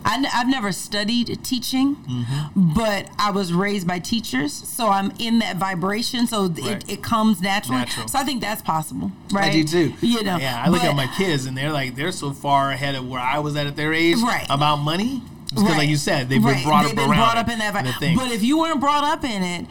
I, 0.06 0.16
n- 0.16 0.28
I've 0.34 0.48
never 0.48 0.72
studied 0.72 1.44
teaching, 1.44 1.96
Mm-hmm. 1.98 2.74
but 2.74 3.10
I 3.20 3.32
was 3.32 3.52
raised 3.52 3.86
by 3.86 4.00
teachers, 4.00 4.54
so 4.54 4.88
I'm 4.90 5.12
in 5.20 5.40
that 5.40 5.58
vibration, 5.58 6.26
so 6.26 6.48
Right. 6.48 6.68
it, 6.84 6.90
it 6.90 7.04
comes 7.04 7.42
naturally. 7.42 7.80
Natural. 7.80 8.08
So 8.08 8.18
I 8.18 8.24
think 8.24 8.40
that's 8.42 8.62
possible, 8.62 9.12
right? 9.34 9.50
I 9.52 9.52
do 9.52 9.64
too. 9.66 9.94
You 10.02 10.24
know, 10.24 10.38
yeah. 10.38 10.64
I 10.66 10.70
look 10.70 10.82
but- 10.82 10.90
at 10.92 10.96
my 10.96 11.08
kids, 11.18 11.46
and 11.46 11.58
they're 11.58 11.72
like 11.74 11.96
they're 11.96 12.14
so 12.14 12.32
far 12.32 12.72
ahead 12.72 12.96
of 12.96 13.06
where 13.08 13.20
I 13.22 13.40
was 13.40 13.56
at 13.58 13.68
at 13.68 13.76
their 13.76 13.94
age 13.94 14.18
Right. 14.18 14.46
about 14.50 14.78
money. 14.78 15.22
Because, 15.56 15.78
like 15.78 15.90
you 15.90 15.98
said, 15.98 16.30
they've 16.30 16.42
been 16.42 16.52
Right. 16.54 16.64
brought 16.66 16.84
They've 16.84 16.92
up 16.92 16.96
been 16.98 17.08
brought 17.08 17.38
up 17.38 17.50
in 17.50 17.60
that. 17.60 17.74
the. 18.00 18.16
But 18.16 18.32
if 18.32 18.44
you 18.44 18.58
weren't 18.60 18.80
brought 18.80 19.04
up 19.04 19.24
in 19.24 19.44
it, 19.44 19.66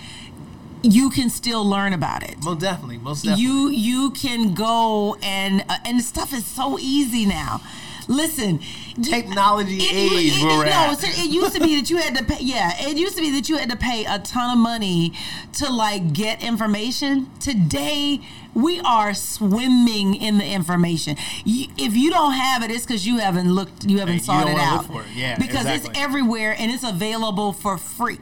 you 0.82 1.10
can 1.10 1.30
still 1.30 1.64
learn 1.64 1.92
about 1.92 2.22
it. 2.22 2.42
most 2.44 2.60
definitely, 2.60 2.98
most 2.98 3.22
definitely. 3.24 3.44
You 3.44 3.68
you 3.70 4.10
can 4.10 4.54
go 4.54 5.16
and 5.22 5.64
uh, 5.68 5.76
and 5.84 6.02
stuff 6.02 6.32
is 6.32 6.44
so 6.44 6.78
easy 6.78 7.24
now. 7.26 7.60
Listen, 8.08 8.58
Technology 9.00 9.78
it- 9.78 9.92
age 9.92 10.32
it- 10.36 10.42
we're 10.44 10.64
no, 10.66 10.90
it 11.00 11.30
used 11.30 11.54
to 11.54 11.60
be 11.60 11.76
that 11.80 11.88
you 11.88 11.98
had 11.98 12.16
to 12.16 12.24
pay. 12.24 12.38
Yeah, 12.42 12.72
it 12.78 12.96
used 12.98 13.14
to 13.16 13.22
be 13.22 13.30
that 13.30 13.48
you 13.48 13.56
had 13.58 13.70
to 13.70 13.76
pay 13.76 14.04
a 14.04 14.18
ton 14.18 14.50
of 14.52 14.58
money 14.58 15.12
to 15.54 15.70
like 15.72 16.12
get 16.12 16.42
information. 16.42 17.30
Today, 17.38 18.20
we 18.54 18.80
are 18.80 19.14
swimming 19.14 20.14
in 20.14 20.38
the 20.38 20.44
information. 20.44 21.16
You, 21.44 21.68
if 21.78 21.96
you 21.96 22.10
don't 22.10 22.32
have 22.32 22.62
it, 22.62 22.70
it's 22.70 22.84
because 22.84 23.06
you 23.06 23.18
haven't 23.18 23.52
looked, 23.52 23.84
you 23.84 23.98
haven't 23.98 24.20
sought 24.20 24.48
it 24.48 24.58
out. 24.58 24.84
it. 24.90 25.06
Yeah, 25.14 25.38
because 25.38 25.66
exactly. 25.66 25.90
it's 25.90 25.98
everywhere 25.98 26.54
and 26.58 26.70
it's 26.70 26.84
available 26.84 27.52
for 27.52 27.78
free. 27.78 28.18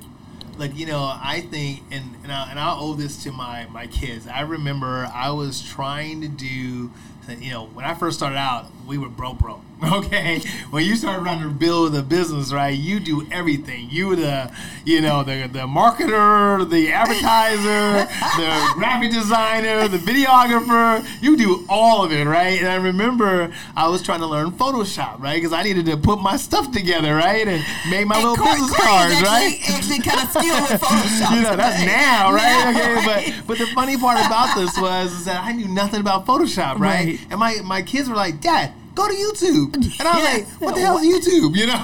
Like 0.61 0.77
you 0.77 0.87
know 0.87 1.01
i 1.01 1.40
think 1.51 1.83
and 1.90 2.05
and, 2.23 2.31
I, 2.31 2.51
and 2.51 2.61
i'll 2.61 2.79
owe 2.85 2.94
this 2.94 3.23
to 3.25 3.33
my 3.33 3.66
my 3.73 3.87
kids. 3.87 4.29
I 4.29 4.42
remember 4.42 5.11
i 5.12 5.31
was 5.31 5.62
trying 5.62 6.20
to 6.20 6.29
do 6.29 6.90
you 7.38 7.51
know 7.51 7.66
when 7.66 7.85
i 7.85 7.94
first 7.94 8.18
started 8.18 8.37
out 8.37 8.66
we 8.87 8.99
were 8.99 9.09
broke 9.09 9.38
broke 9.38 9.62
okay? 9.92 10.40
When 10.70 10.85
you 10.85 10.94
start 10.94 11.23
running 11.23 11.44
to 11.44 11.55
build 11.55 11.94
a 11.94 12.03
business 12.03 12.53
right 12.53 12.77
you 12.77 13.01
do 13.01 13.27
everything. 13.31 13.88
You 13.90 14.14
the 14.14 14.53
you 14.85 15.01
know 15.01 15.23
the 15.23 15.49
the 15.51 15.61
marketer 15.61 16.68
the 16.68 16.92
advertiser 16.92 18.07
the 18.37 18.73
graphic 18.75 19.11
designer 19.11 19.88
the 19.88 19.99
videographer 19.99 21.07
you 21.23 21.37
do 21.37 21.64
all 21.68 22.05
of 22.05 22.12
it 22.12 22.27
right? 22.27 22.59
And 22.59 22.68
i 22.68 22.77
remember 22.77 23.53
i 23.77 23.88
was 23.88 24.03
trying 24.03 24.20
to 24.20 24.27
learn 24.27 24.51
photoshop 24.51 25.20
right 25.20 25.37
because 25.37 25.53
i 25.53 25.62
needed 25.62 25.87
to 25.87 25.96
put 25.96 26.20
my 26.20 26.37
stuff 26.37 26.70
together 26.73 27.14
right 27.14 27.46
and 27.46 27.64
make 27.90 28.07
my 28.07 28.16
And 28.16 28.29
little 28.29 28.44
business 28.44 28.70
Corey's 28.70 28.77
cards 28.77 29.14
actually, 29.14 29.29
right? 29.29 29.59
Actually, 29.68 30.01
kind 30.01 30.20
of 30.20 30.31
skilled 30.31 30.44
with 30.44 30.46
Photoshop. 30.46 30.50
you 31.35 31.43
know 31.43 31.57
that's 31.57 31.85
now 31.85 32.33
right 32.33 32.43
Yeah, 32.43 32.71
okay 32.75 32.95
right. 32.95 33.35
but 33.37 33.47
but 33.47 33.59
the 33.59 33.67
funny 33.75 33.97
part 33.97 34.19
about 34.25 34.57
this 34.57 34.77
was 34.79 35.13
is 35.13 35.25
that 35.27 35.43
i 35.45 35.53
knew 35.53 35.69
nothing 35.69 36.01
about 36.01 36.27
photoshop 36.27 36.79
right, 36.79 37.07
Right. 37.07 37.21
and 37.31 37.39
my 37.39 37.61
my 37.65 37.83
kids 37.83 38.09
were 38.09 38.17
like 38.17 38.41
dad 38.41 38.73
go 39.01 39.09
to 39.09 39.15
youtube 39.15 39.75
and 39.75 40.09
i 40.09 40.15
was 40.17 40.25
like 40.35 40.47
what 40.61 40.75
the 40.75 40.81
hell 40.81 40.99
is 40.99 41.07
youtube 41.07 41.57
you 41.57 41.67
know 41.67 41.75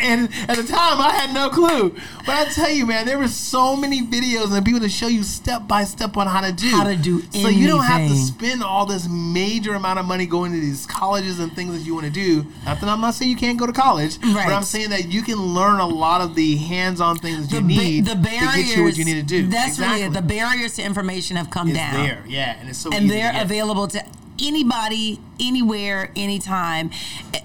and 0.00 0.28
at 0.48 0.56
the 0.56 0.62
time 0.62 1.00
i 1.00 1.10
had 1.10 1.34
no 1.34 1.48
clue 1.50 1.90
but 2.26 2.28
i 2.30 2.44
tell 2.52 2.70
you 2.70 2.86
man 2.86 3.04
there 3.06 3.18
were 3.18 3.28
so 3.28 3.76
many 3.76 4.02
videos 4.02 4.54
and 4.56 4.64
people 4.64 4.80
to 4.80 4.88
show 4.88 5.06
you 5.08 5.22
step 5.22 5.66
by 5.66 5.84
step 5.84 6.16
on 6.16 6.26
how 6.26 6.40
to 6.40 6.52
do 6.52 6.68
How 6.70 6.84
to 6.84 6.96
do 6.96 7.22
so 7.32 7.48
you 7.48 7.66
don't 7.66 7.84
have 7.84 8.08
to 8.08 8.16
spend 8.16 8.62
all 8.62 8.86
this 8.86 9.08
major 9.08 9.74
amount 9.74 9.98
of 9.98 10.06
money 10.06 10.26
going 10.26 10.52
to 10.52 10.60
these 10.60 10.86
colleges 10.86 11.38
and 11.40 11.52
things 11.52 11.72
that 11.76 11.84
you 11.84 11.94
want 11.94 12.06
to 12.06 12.12
do 12.12 12.46
not 12.64 12.80
that 12.80 12.88
i'm 12.88 13.00
not 13.00 13.14
saying 13.14 13.30
you 13.30 13.36
can't 13.36 13.58
go 13.58 13.66
to 13.66 13.72
college 13.72 14.18
Right. 14.22 14.46
but 14.46 14.54
i'm 14.54 14.62
saying 14.62 14.90
that 14.90 15.06
you 15.12 15.22
can 15.22 15.36
learn 15.36 15.80
a 15.80 15.86
lot 15.86 16.20
of 16.20 16.34
the 16.34 16.56
hands-on 16.56 17.18
things 17.18 17.48
that 17.48 17.54
you 17.56 17.60
ba- 17.62 17.66
need 17.66 18.06
the 18.06 18.14
barriers, 18.16 18.52
to 18.54 18.62
get 18.62 18.76
you 18.76 18.84
what 18.84 18.96
you 18.96 19.04
need 19.04 19.14
to 19.14 19.22
do 19.22 19.46
That's 19.46 19.68
exactly. 19.74 20.02
really 20.02 20.16
it. 20.16 20.20
The 20.20 20.26
barriers 20.26 20.74
to 20.74 20.82
information 20.82 21.36
have 21.36 21.50
come 21.50 21.68
It's 21.68 21.76
down. 21.78 21.94
there, 22.06 22.22
yeah, 22.26 22.56
and 22.60 22.68
it's 22.68 22.78
so 22.78 22.90
and 22.92 23.10
they're 23.10 23.32
available 23.40 23.88
to 23.88 24.02
anybody, 24.42 25.20
anywhere, 25.40 26.10
anytime. 26.16 26.90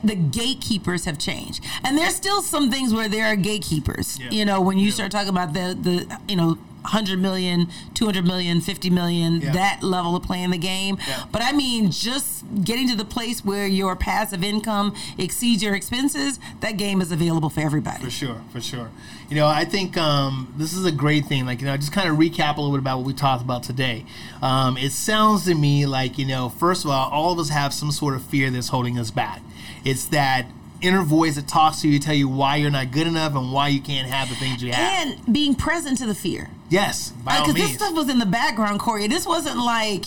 The 0.04 0.16
gatekeepers 0.16 1.06
have 1.06 1.18
changed, 1.18 1.64
and 1.84 1.98
there's 1.98 2.16
still 2.16 2.42
some 2.42 2.70
things 2.72 2.94
where 2.94 3.08
there 3.10 3.26
are 3.28 3.36
gatekeepers. 3.36 4.20
Yeah. 4.20 4.30
You 4.32 4.46
know, 4.46 4.62
when 4.62 4.78
you 4.78 4.88
Yeah. 4.88 4.94
start 4.94 5.12
talking 5.12 5.30
about 5.30 5.54
the 5.54 5.78
the 5.80 6.20
you 6.28 6.36
know. 6.36 6.58
100 6.84 7.20
million, 7.20 7.68
200 7.96 8.26
million, 8.26 8.62
50 8.62 8.90
million, 8.90 9.42
Yeah. 9.42 9.52
that 9.54 9.84
level 9.84 10.16
of 10.16 10.24
playing 10.24 10.52
the 10.52 10.58
game. 10.58 10.98
Yeah. 11.08 11.24
But 11.32 11.42
I 11.42 11.52
mean, 11.52 11.92
just 11.92 12.46
getting 12.64 12.88
to 12.90 12.96
the 12.96 13.04
place 13.06 13.44
where 13.44 13.68
your 13.68 13.96
passive 13.96 14.44
income 14.44 14.96
exceeds 15.18 15.62
your 15.62 15.76
expenses, 15.76 16.40
that 16.62 16.78
game 16.78 17.02
is 17.02 17.12
available 17.12 17.50
for 17.50 17.60
everybody. 17.62 18.04
For 18.04 18.10
sure, 18.10 18.42
for 18.54 18.62
sure. 18.62 18.90
You 19.30 19.36
know, 19.36 19.48
I 19.48 19.66
think 19.66 19.98
um, 19.98 20.54
this 20.58 20.72
is 20.72 20.86
a 20.86 20.92
great 20.92 21.26
thing. 21.26 21.46
Like, 21.46 21.60
you 21.60 21.66
know, 21.68 21.76
just 21.76 21.92
kind 21.92 22.08
of 22.10 22.16
recap 22.18 22.56
a 22.56 22.62
little 22.62 22.72
bit 22.72 22.80
about 22.80 23.00
what 23.00 23.06
we 23.08 23.14
talked 23.14 23.44
about 23.44 23.64
today. 23.64 24.06
Um, 24.42 24.78
it 24.78 24.92
sounds 24.94 25.44
to 25.46 25.56
me 25.56 25.86
like, 25.86 26.18
you 26.18 26.26
know, 26.26 26.48
first 26.48 26.86
of 26.86 26.92
all, 26.92 27.10
all 27.10 27.34
of 27.34 27.40
us 27.40 27.50
have 27.50 27.74
some 27.74 27.92
sort 27.92 28.16
of 28.16 28.24
fear 28.24 28.50
that's 28.50 28.70
holding 28.70 28.98
us 28.98 29.12
back. 29.12 29.42
It's 29.84 30.06
that 30.06 30.46
inner 30.82 31.02
voice 31.04 31.36
that 31.36 31.48
talks 31.48 31.82
to 31.82 31.88
you, 31.88 32.00
tell 32.00 32.14
you 32.16 32.28
why 32.28 32.58
you're 32.58 32.70
not 32.72 32.92
good 32.92 33.08
enough 33.08 33.36
and 33.36 33.52
why 33.52 33.68
you 33.70 33.82
can't 33.82 34.08
have 34.10 34.30
the 34.30 34.36
things 34.36 34.62
you 34.64 34.72
have. 34.72 35.08
And 35.08 35.34
being 35.34 35.56
present 35.56 35.98
to 36.00 36.06
the 36.06 36.16
fear. 36.16 36.50
yes, 36.70 37.12
Because 37.24 37.54
this 37.54 37.74
stuff 37.76 37.94
was 37.96 38.10
in 38.10 38.20
the 38.20 38.26
background, 38.26 38.80
Corey. 38.80 39.08
This 39.08 39.26
wasn't 39.26 39.58
like 39.58 40.06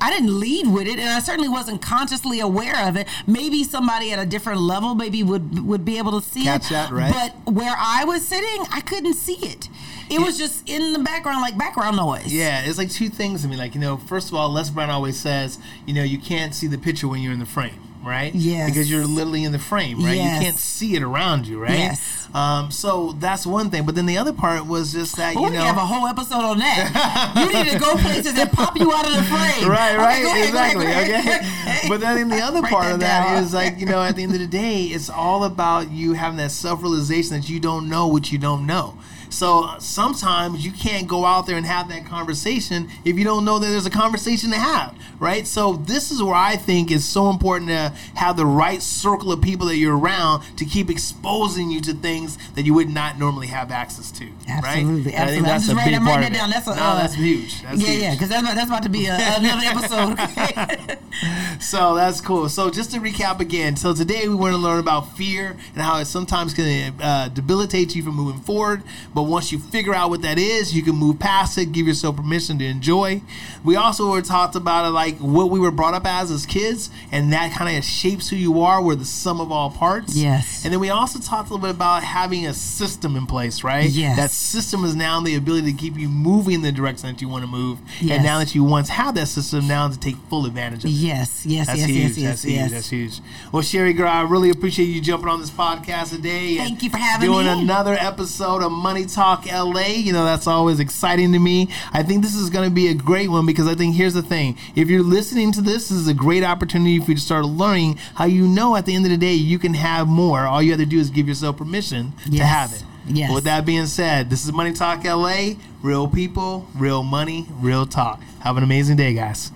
I 0.00 0.10
didn't 0.10 0.40
lead 0.40 0.66
with 0.66 0.88
it, 0.88 0.98
and 0.98 1.08
I 1.08 1.20
certainly 1.20 1.48
wasn't 1.48 1.80
consciously 1.80 2.40
aware 2.40 2.88
of 2.88 2.96
it. 2.96 3.06
Maybe 3.24 3.62
somebody 3.62 4.10
at 4.12 4.18
a 4.18 4.26
different 4.26 4.60
level 4.60 4.96
maybe 4.96 5.22
would 5.22 5.64
would 5.64 5.84
be 5.84 5.96
able 5.98 6.20
to 6.20 6.26
see 6.28 6.42
Catch 6.42 6.66
it. 6.66 6.70
that, 6.70 6.90
right? 6.90 7.12
But 7.44 7.52
where 7.54 7.74
I 7.78 8.02
was 8.04 8.26
sitting, 8.26 8.64
I 8.72 8.80
couldn't 8.80 9.14
see 9.14 9.36
it. 9.46 9.68
It 10.10 10.18
was 10.20 10.36
just 10.36 10.68
in 10.68 10.92
the 10.92 10.98
background, 10.98 11.40
like 11.40 11.56
background 11.56 11.96
noise. 11.96 12.32
Yeah, 12.34 12.64
it's 12.64 12.78
like 12.78 12.90
two 12.90 13.08
things 13.08 13.44
I 13.44 13.48
mean, 13.48 13.58
Like, 13.58 13.74
you 13.76 13.80
know, 13.80 13.96
first 13.96 14.28
of 14.28 14.34
all, 14.34 14.50
Les 14.50 14.68
Brown 14.70 14.90
always 14.90 15.18
says, 15.18 15.58
you 15.86 15.94
know, 15.94 16.02
you 16.02 16.18
can't 16.18 16.52
see 16.52 16.66
the 16.66 16.76
picture 16.78 17.06
when 17.06 17.20
you're 17.22 17.32
in 17.32 17.38
the 17.38 17.46
frame, 17.46 17.78
right? 18.02 18.34
Yes. 18.34 18.70
Because 18.70 18.90
you're 18.90 19.06
literally 19.06 19.44
in 19.44 19.52
the 19.52 19.58
frame, 19.58 20.04
right? 20.04 20.16
Yes. 20.16 20.40
You 20.40 20.46
can't 20.46 20.56
see 20.58 20.94
it 20.96 21.02
around 21.02 21.46
you, 21.46 21.58
right? 21.60 21.78
Yes. 21.78 22.28
Um, 22.34 22.70
so 22.70 23.12
that's 23.12 23.46
one 23.46 23.70
thing. 23.70 23.84
But 23.84 23.94
then 23.94 24.06
the 24.06 24.16
other 24.18 24.32
part 24.32 24.64
was 24.66 24.92
just 24.92 25.16
that, 25.16 25.34
Well, 25.34 25.44
you 25.44 25.50
we 25.50 25.56
know. 25.58 25.64
have 25.64 25.76
a 25.76 25.80
whole 25.86 26.06
episode 26.06 26.40
on 26.44 26.58
that. 26.60 27.32
you 27.52 27.52
need 27.64 27.70
to 27.72 27.78
go 27.78 27.94
places 27.96 28.38
and 28.38 28.50
pop 28.50 28.78
you 28.78 28.92
out 28.92 29.06
of 29.06 29.12
the 29.14 29.22
frame. 29.22 29.68
Right, 29.68 29.96
right, 29.96 30.22
go 30.22 30.28
ahead, 30.30 30.52
go 30.52 30.58
ahead, 30.58 30.76
exactly. 30.76 30.86
ahead, 30.86 31.04
Okay, 31.04 31.14
ahead. 31.14 31.80
but 31.88 32.00
then 32.00 32.28
the 32.28 32.40
other 32.40 32.62
part 32.62 32.84
that 32.84 32.94
of 32.94 33.00
that 33.00 33.24
down. 33.26 33.42
is 33.42 33.52
like 33.52 33.78
you 33.78 33.86
know, 33.86 34.02
at 34.02 34.16
the 34.16 34.22
end 34.22 34.32
of 34.32 34.40
the 34.40 34.46
day, 34.46 34.84
it's 34.84 35.10
all 35.10 35.44
about 35.44 35.90
you 35.90 36.14
having 36.14 36.38
that 36.38 36.50
self 36.52 36.80
realization 36.82 37.36
that 37.38 37.48
you 37.50 37.60
don't 37.60 37.88
know 37.88 38.06
what 38.08 38.32
you 38.32 38.38
don't 38.38 38.66
know. 38.66 38.94
So 39.32 39.74
sometimes 39.78 40.64
you 40.64 40.72
can't 40.72 41.08
go 41.08 41.24
out 41.24 41.46
there 41.46 41.56
and 41.56 41.66
have 41.66 41.88
that 41.88 42.06
conversation 42.06 42.88
if 43.04 43.18
you 43.18 43.24
don't 43.24 43.44
know 43.44 43.58
that 43.58 43.66
there's 43.66 43.86
a 43.86 43.90
conversation 43.90 44.50
to 44.50 44.56
have, 44.56 44.94
right? 45.18 45.46
So 45.46 45.74
this 45.74 46.10
is 46.10 46.22
where 46.22 46.34
I 46.34 46.56
think 46.56 46.90
is 46.90 47.04
so 47.08 47.30
important 47.30 47.68
to 47.70 47.92
have 48.14 48.36
the 48.36 48.46
right 48.46 48.82
circle 48.82 49.32
of 49.32 49.40
people 49.40 49.66
that 49.68 49.76
you're 49.76 49.96
around 49.96 50.42
to 50.58 50.64
keep 50.64 50.90
exposing 50.90 51.70
you 51.70 51.80
to 51.82 51.94
things 51.94 52.36
that 52.54 52.64
you 52.64 52.74
would 52.74 52.90
not 52.90 53.18
normally 53.18 53.46
have 53.48 53.70
access 53.70 54.10
to, 54.12 54.28
Absolutely, 54.48 55.02
right? 55.12 55.14
And 55.14 55.24
I 55.24 55.26
think 55.26 55.36
absolutely. 55.36 55.36
I'm 55.38 55.42
that's 55.44 55.62
just 55.64 55.72
a 55.72 55.76
writing- 55.76 55.92
big 55.92 56.00
I'm 56.00 56.06
writing 56.06 56.32
that 56.32 56.38
down. 56.38 56.50
That's 56.50 56.66
a- 56.66 56.76
no, 56.76 56.82
uh, 56.82 56.94
that's 56.96 57.14
huge. 57.14 57.62
That's 57.62 57.80
yeah, 57.80 57.88
huge. 57.88 58.02
yeah, 58.02 58.10
because 58.12 58.28
that's, 58.28 58.42
about- 58.42 58.54
that's 58.54 58.68
about 58.70 58.82
to 58.82 58.88
be 58.88 59.06
a, 59.06 59.14
another 59.16 59.66
episode. 59.66 60.98
So 61.60 61.94
that's 61.94 62.20
cool. 62.20 62.48
So 62.48 62.70
just 62.70 62.90
to 62.92 62.98
recap 62.98 63.38
again, 63.40 63.76
so 63.76 63.94
today 63.94 64.26
we 64.28 64.34
want 64.34 64.52
to 64.54 64.58
learn 64.58 64.80
about 64.80 65.16
fear 65.16 65.50
and 65.74 65.82
how 65.82 65.98
it 65.98 66.06
sometimes 66.06 66.54
can 66.54 67.00
uh, 67.00 67.28
debilitate 67.28 67.94
you 67.94 68.02
from 68.02 68.16
moving 68.16 68.40
forward. 68.40 68.82
But 69.14 69.21
once 69.24 69.52
you 69.52 69.58
figure 69.58 69.94
out 69.94 70.10
what 70.10 70.22
that 70.22 70.38
is, 70.38 70.74
you 70.74 70.82
can 70.82 70.94
move 70.96 71.18
past 71.18 71.56
it, 71.58 71.72
give 71.72 71.86
yourself 71.86 72.16
permission 72.16 72.58
to 72.58 72.64
enjoy. 72.64 73.22
We 73.64 73.76
also 73.76 74.10
were 74.10 74.22
talked 74.22 74.54
about 74.56 74.84
it 74.86 74.90
like 74.90 75.16
what 75.18 75.50
we 75.50 75.58
were 75.60 75.70
brought 75.70 75.94
up 75.94 76.06
as 76.06 76.30
as 76.30 76.46
kids, 76.46 76.90
and 77.10 77.32
that 77.32 77.52
kind 77.52 77.76
of 77.76 77.84
shapes 77.84 78.28
who 78.28 78.36
you 78.36 78.60
are. 78.62 78.82
We're 78.82 78.94
the 78.96 79.04
sum 79.04 79.40
of 79.40 79.52
all 79.52 79.70
parts. 79.70 80.16
Yes. 80.16 80.64
And 80.64 80.72
then 80.72 80.80
we 80.80 80.90
also 80.90 81.18
talked 81.18 81.50
a 81.50 81.54
little 81.54 81.66
bit 81.68 81.74
about 81.74 82.02
having 82.02 82.46
a 82.46 82.54
system 82.54 83.16
in 83.16 83.26
place, 83.26 83.62
right? 83.64 83.88
Yes. 83.88 84.16
That 84.16 84.30
system 84.30 84.84
is 84.84 84.94
now 84.94 85.20
the 85.20 85.34
ability 85.36 85.72
to 85.72 85.78
keep 85.78 85.96
you 85.96 86.08
moving 86.08 86.54
in 86.56 86.62
the 86.62 86.72
direction 86.72 87.08
that 87.10 87.20
you 87.22 87.28
want 87.28 87.42
to 87.44 87.48
move. 87.50 87.78
Yes. 88.00 88.16
And 88.16 88.24
now 88.24 88.38
that 88.38 88.54
you 88.54 88.64
once 88.64 88.88
have 88.88 89.14
that 89.14 89.28
system, 89.28 89.66
now 89.68 89.88
to 89.88 89.98
take 89.98 90.16
full 90.28 90.46
advantage 90.46 90.84
of 90.84 90.90
it. 90.90 90.94
yes, 90.94 91.44
yes, 91.46 91.66
That's 91.66 91.78
yes, 91.80 91.88
huge. 91.88 91.98
yes, 91.98 92.18
yes, 92.18 92.28
That's 92.30 92.42
huge. 92.42 92.54
yes. 92.54 92.70
That's 92.72 92.88
huge. 92.90 93.20
Well, 93.52 93.62
Sherry 93.62 93.92
girl, 93.92 94.08
I 94.08 94.22
really 94.22 94.50
appreciate 94.50 94.86
you 94.86 95.00
jumping 95.00 95.28
on 95.28 95.40
this 95.40 95.50
podcast 95.50 96.10
today. 96.10 96.56
Thank 96.56 96.82
you 96.82 96.90
for 96.90 96.96
having 96.98 97.28
doing 97.30 97.46
me. 97.46 97.52
Doing 97.52 97.60
another 97.64 97.94
episode 97.94 98.62
of 98.62 98.72
Money 98.72 99.04
Talk 99.12 99.46
LA. 99.46 99.86
You 99.86 100.12
know, 100.12 100.24
that's 100.24 100.46
always 100.46 100.80
exciting 100.80 101.32
to 101.32 101.38
me. 101.38 101.68
I 101.92 102.02
think 102.02 102.22
this 102.22 102.34
is 102.34 102.50
going 102.50 102.68
to 102.68 102.74
be 102.74 102.88
a 102.88 102.94
great 102.94 103.30
one 103.30 103.46
because 103.46 103.66
I 103.66 103.74
think 103.74 103.94
here's 103.94 104.14
the 104.14 104.22
thing. 104.22 104.56
If 104.74 104.88
you're 104.88 105.02
listening 105.02 105.52
to 105.52 105.60
this, 105.60 105.88
this 105.88 105.98
is 105.98 106.08
a 106.08 106.14
great 106.14 106.44
opportunity 106.44 106.98
for 106.98 107.10
you 107.10 107.16
to 107.16 107.20
start 107.20 107.44
learning 107.44 107.98
how 108.14 108.24
you 108.24 108.46
know 108.46 108.76
at 108.76 108.86
the 108.86 108.94
end 108.94 109.04
of 109.04 109.10
the 109.10 109.16
day 109.16 109.34
you 109.34 109.58
can 109.58 109.74
have 109.74 110.08
more. 110.08 110.40
All 110.40 110.62
you 110.62 110.70
have 110.70 110.80
to 110.80 110.86
do 110.86 110.98
is 110.98 111.10
give 111.10 111.28
yourself 111.28 111.56
permission 111.56 112.12
to 112.30 112.44
have 112.44 112.72
it. 112.72 112.84
Yes. 113.06 113.32
With 113.34 113.44
that 113.44 113.66
being 113.66 113.86
said, 113.86 114.30
this 114.30 114.44
is 114.44 114.52
Money 114.52 114.72
Talk 114.72 115.04
LA. 115.04 115.54
Real 115.82 116.06
people, 116.06 116.68
real 116.76 117.02
money, 117.02 117.46
real 117.60 117.84
talk. 117.84 118.20
Have 118.40 118.56
an 118.56 118.62
amazing 118.62 118.96
day, 118.96 119.14
guys. 119.14 119.50